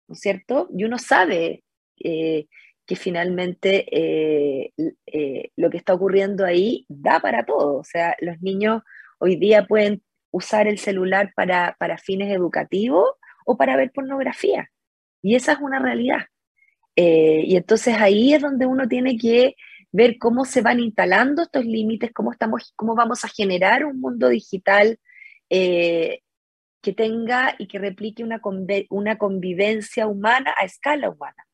¿no 0.09 0.15
es 0.15 0.21
cierto? 0.21 0.69
Y 0.77 0.85
uno 0.85 0.99
sabe 0.99 1.64
eh, 1.99 2.47
que 2.87 2.97
finalmente 2.97 3.87
eh, 3.91 4.73
eh, 5.07 5.51
lo 5.57 5.71
que 5.71 5.79
está 5.79 5.95
ocurriendo 5.95 6.45
ahí 6.45 6.85
da 6.89 7.21
para 7.21 7.45
todo. 7.47 7.79
O 7.79 7.85
sea, 7.85 8.15
los 8.21 8.41
niños 8.43 8.83
hoy 9.19 9.37
día 9.37 9.67
pueden 9.67 10.03
usar 10.31 10.67
el 10.67 10.79
celular 10.79 11.33
para, 11.35 11.77
fines 12.03 12.31
educativos 12.31 13.09
o 13.47 13.57
para 13.57 13.77
ver 13.77 13.91
pornografía. 13.93 14.71
Y 15.23 15.35
esa 15.37 15.53
es 15.53 15.61
una 15.61 15.79
realidad. 15.79 16.27
y 16.97 17.57
entonces 17.57 17.95
ahí 17.99 18.35
es 18.35 18.43
donde 18.43 18.67
uno 18.67 18.87
tiene 18.89 19.17
que 19.17 19.57
ver 19.91 20.19
cómo 20.19 20.45
se 20.45 20.61
van 20.61 20.81
instalando 20.81 21.43
estos 21.43 21.65
límites, 21.65 22.13
cómo, 22.13 22.33
estamos, 22.33 22.73
cómo 22.77 22.95
vamos 22.95 23.25
a 23.25 23.29
generar 23.29 23.85
un 23.85 24.01
mundo 24.01 24.29
digital 24.29 24.99
que 25.49 26.93
tenga 26.95 27.55
y 27.59 27.67
que 27.67 27.79
replique 27.79 28.25
una 28.91 29.19
convivencia 29.19 30.07
humana 30.07 30.55
a 30.61 30.67
escala 30.67 31.09
humana. 31.09 31.47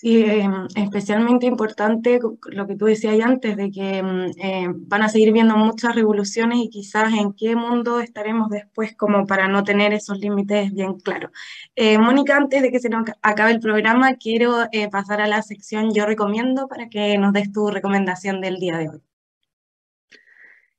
Sí, 0.00 0.24
em, 0.24 0.66
especialmente 0.76 1.44
importante 1.44 2.18
lo 2.46 2.66
que 2.66 2.74
tú 2.74 2.86
decías 2.86 3.20
antes, 3.22 3.54
de 3.54 3.70
que 3.70 3.98
em, 3.98 4.30
eh, 4.42 4.66
van 4.74 5.02
a 5.02 5.10
seguir 5.10 5.30
viendo 5.30 5.56
muchas 5.58 5.94
revoluciones 5.94 6.58
y 6.58 6.70
quizás 6.70 7.12
en 7.12 7.34
qué 7.34 7.54
mundo 7.54 8.00
estaremos 8.00 8.48
después 8.48 8.96
como 8.96 9.26
para 9.26 9.46
no 9.46 9.62
tener 9.62 9.92
esos 9.92 10.18
límites 10.18 10.72
bien 10.72 10.98
claros. 11.00 11.30
Eh, 11.76 11.98
Mónica, 11.98 12.34
antes 12.36 12.62
de 12.62 12.70
que 12.70 12.80
se 12.80 12.88
nos 12.88 13.10
acabe 13.20 13.50
el 13.52 13.60
programa, 13.60 14.14
quiero 14.14 14.62
eh, 14.72 14.88
pasar 14.88 15.20
a 15.20 15.26
la 15.26 15.42
sección 15.42 15.92
Yo 15.92 16.06
recomiendo 16.06 16.66
para 16.66 16.88
que 16.88 17.18
nos 17.18 17.34
des 17.34 17.52
tu 17.52 17.68
recomendación 17.70 18.40
del 18.40 18.56
día 18.56 18.78
de 18.78 18.88
hoy. 18.88 19.02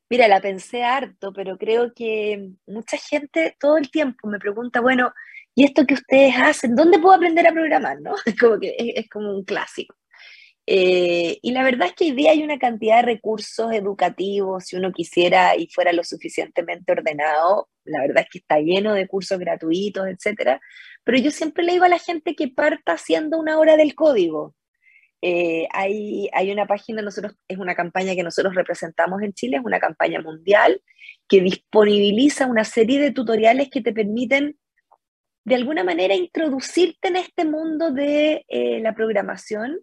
Mira, 0.10 0.28
la 0.28 0.42
pensé 0.42 0.84
harto, 0.84 1.32
pero 1.32 1.58
creo 1.60 1.94
que 1.94 2.54
mucha 2.66 2.98
gente 2.98 3.56
todo 3.60 3.78
el 3.78 3.92
tiempo 3.92 4.28
me 4.28 4.40
pregunta, 4.40 4.82
bueno, 4.82 5.14
¿y 5.62 5.66
esto 5.66 5.86
que 5.86 5.94
ustedes 5.94 6.34
hacen? 6.38 6.76
¿Dónde 6.76 6.98
puedo 6.98 7.14
aprender 7.14 7.46
a 7.46 7.52
programar? 7.52 8.02
¿no? 8.02 8.16
Es 8.26 8.36
como 8.36 8.60
que 8.60 8.76
es, 8.78 9.08
como 9.10 9.32
un 9.32 9.44
clásico. 9.44 9.96
Eh, 10.66 11.38
y 11.40 11.52
la 11.52 11.64
verdad 11.64 11.90
es 11.90 11.94
que 11.94 12.06
hoy 12.06 12.12
día 12.12 12.32
hay 12.32 12.42
una 12.42 12.58
cantidad 12.58 12.98
de 12.98 13.14
recursos 13.14 13.72
educativos, 13.72 14.66
si 14.66 14.76
uno 14.76 14.92
quisiera 14.92 15.56
y 15.56 15.68
fuera 15.68 15.94
lo 15.94 16.04
suficientemente 16.04 16.92
ordenado, 16.92 17.70
la 17.84 18.02
verdad 18.02 18.24
es 18.24 18.30
que 18.32 18.38
está 18.40 18.60
lleno 18.60 18.94
de 18.94 19.08
cursos 19.08 19.38
gratuitos, 19.38 20.08
etcétera. 20.08 20.60
Pero 21.04 21.20
yo 21.20 21.30
siempre 21.30 21.64
le 21.64 21.74
digo 21.74 21.86
a 21.86 21.90
la 21.90 22.00
gente 22.00 22.36
que 22.36 22.48
parta 22.48 22.94
haciendo 22.94 23.38
una 23.38 23.60
hora 23.60 23.78
del 23.78 23.94
código. 23.94 24.56
Eh, 25.22 25.68
hay, 25.72 26.28
hay, 26.34 26.52
una 26.52 26.66
página, 26.66 27.04
nosotros, 27.04 27.36
es 27.48 27.60
una 27.60 27.76
campaña 27.76 28.16
que 28.16 28.24
nosotros 28.24 28.56
representamos 28.56 29.22
en 29.22 29.34
Chile, 29.34 29.58
es 29.58 29.64
una 29.64 29.80
campaña 29.80 30.22
mundial 30.22 30.82
que 31.28 31.42
disponibiliza 31.42 32.48
una 32.48 32.64
serie 32.64 33.00
de 33.00 33.12
tutoriales 33.12 33.70
que 33.70 33.82
te 33.82 33.94
permiten 33.94 34.58
de 35.44 35.56
alguna 35.56 35.84
manera 35.84 36.16
introducirte 36.16 37.08
en 37.08 37.16
este 37.16 37.46
mundo 37.46 37.92
de 37.92 38.46
eh, 38.48 38.80
la 38.82 38.94
programación, 38.94 39.80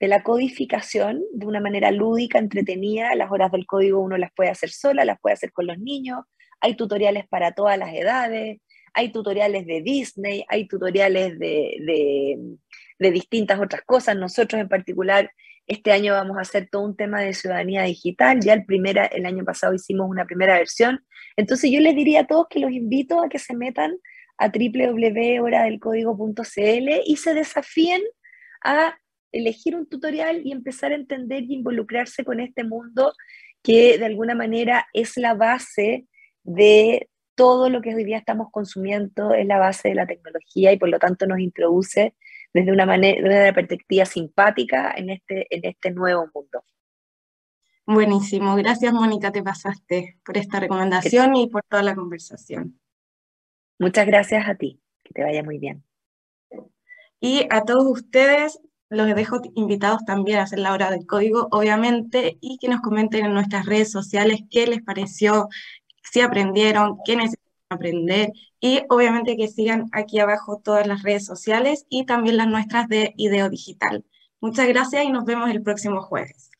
de 0.00 0.08
la 0.08 0.22
codificación, 0.22 1.22
de 1.32 1.46
una 1.46 1.60
manera 1.60 1.90
lúdica, 1.90 2.38
entretenida. 2.38 3.14
Las 3.14 3.30
horas 3.30 3.52
del 3.52 3.66
código 3.66 4.00
uno 4.00 4.16
las 4.16 4.32
puede 4.34 4.50
hacer 4.50 4.70
sola, 4.70 5.04
las 5.04 5.20
puede 5.20 5.34
hacer 5.34 5.52
con 5.52 5.66
los 5.66 5.78
niños. 5.78 6.20
Hay 6.60 6.74
tutoriales 6.76 7.26
para 7.28 7.52
todas 7.52 7.78
las 7.78 7.92
edades, 7.94 8.60
hay 8.92 9.12
tutoriales 9.12 9.66
de 9.66 9.82
Disney, 9.82 10.44
hay 10.48 10.66
tutoriales 10.66 11.38
de 11.38 12.58
de 12.98 13.10
distintas 13.10 13.60
otras 13.60 13.82
cosas. 13.82 14.16
Nosotros 14.16 14.60
en 14.60 14.68
particular 14.68 15.30
este 15.66 15.92
año 15.92 16.12
vamos 16.12 16.36
a 16.36 16.42
hacer 16.42 16.68
todo 16.70 16.82
un 16.82 16.96
tema 16.96 17.20
de 17.22 17.32
ciudadanía 17.32 17.82
digital. 17.82 18.40
Ya 18.40 18.52
el, 18.52 18.64
primera, 18.64 19.06
el 19.06 19.26
año 19.26 19.44
pasado 19.44 19.74
hicimos 19.74 20.08
una 20.08 20.26
primera 20.26 20.54
versión. 20.58 21.04
Entonces 21.36 21.70
yo 21.70 21.80
les 21.80 21.94
diría 21.94 22.20
a 22.20 22.26
todos 22.26 22.46
que 22.48 22.60
los 22.60 22.70
invito 22.70 23.22
a 23.22 23.28
que 23.28 23.38
se 23.38 23.56
metan 23.56 23.94
a 24.38 24.48
www.horadelcódigo.cl 24.48 26.90
y 27.06 27.16
se 27.16 27.34
desafíen 27.34 28.02
a 28.62 28.98
elegir 29.32 29.76
un 29.76 29.86
tutorial 29.86 30.42
y 30.44 30.52
empezar 30.52 30.92
a 30.92 30.96
entender 30.96 31.44
y 31.44 31.54
involucrarse 31.54 32.24
con 32.24 32.40
este 32.40 32.64
mundo 32.64 33.12
que 33.62 33.98
de 33.98 34.06
alguna 34.06 34.34
manera 34.34 34.86
es 34.92 35.16
la 35.16 35.34
base 35.34 36.06
de 36.42 37.08
todo 37.34 37.68
lo 37.68 37.80
que 37.80 37.94
hoy 37.94 38.04
día 38.04 38.18
estamos 38.18 38.48
consumiendo, 38.52 39.34
es 39.34 39.46
la 39.46 39.58
base 39.58 39.88
de 39.88 39.96
la 39.96 40.06
tecnología 40.06 40.72
y 40.72 40.78
por 40.78 40.88
lo 40.88 40.98
tanto 40.98 41.26
nos 41.26 41.40
introduce 41.40 42.14
desde 42.52 42.70
una, 42.70 42.86
manera, 42.86 43.20
una 43.20 43.52
perspectiva 43.52 44.04
simpática 44.04 44.94
en 44.96 45.10
este, 45.10 45.46
en 45.50 45.64
este 45.64 45.90
nuevo 45.90 46.28
mundo. 46.32 46.62
Buenísimo, 47.86 48.54
gracias 48.56 48.92
Mónica, 48.92 49.32
te 49.32 49.42
pasaste 49.42 50.18
por 50.24 50.38
esta 50.38 50.60
recomendación 50.60 51.36
y 51.36 51.48
por 51.48 51.62
toda 51.68 51.82
la 51.82 51.94
conversación. 51.94 52.80
Muchas 53.78 54.06
gracias 54.06 54.48
a 54.48 54.54
ti, 54.54 54.80
que 55.02 55.12
te 55.14 55.22
vaya 55.22 55.42
muy 55.42 55.58
bien. 55.58 55.84
Y 57.20 57.46
a 57.50 57.62
todos 57.62 57.86
ustedes 57.86 58.60
los 58.90 59.14
dejo 59.14 59.40
invitados 59.54 60.04
también 60.04 60.38
a 60.38 60.42
hacer 60.42 60.58
la 60.58 60.72
hora 60.72 60.90
del 60.90 61.06
código, 61.06 61.48
obviamente, 61.50 62.38
y 62.40 62.58
que 62.58 62.68
nos 62.68 62.80
comenten 62.80 63.26
en 63.26 63.34
nuestras 63.34 63.66
redes 63.66 63.90
sociales 63.90 64.40
qué 64.50 64.66
les 64.66 64.82
pareció, 64.82 65.48
si 66.02 66.20
aprendieron, 66.20 66.98
qué 67.04 67.16
necesitan 67.16 67.44
aprender 67.70 68.32
y 68.60 68.82
obviamente 68.88 69.36
que 69.36 69.48
sigan 69.48 69.88
aquí 69.92 70.20
abajo 70.20 70.60
todas 70.62 70.86
las 70.86 71.02
redes 71.02 71.24
sociales 71.24 71.86
y 71.88 72.06
también 72.06 72.36
las 72.36 72.46
nuestras 72.46 72.88
de 72.88 73.12
Ideo 73.16 73.50
Digital. 73.50 74.04
Muchas 74.40 74.68
gracias 74.68 75.04
y 75.04 75.10
nos 75.10 75.24
vemos 75.24 75.50
el 75.50 75.62
próximo 75.62 76.00
jueves. 76.00 76.50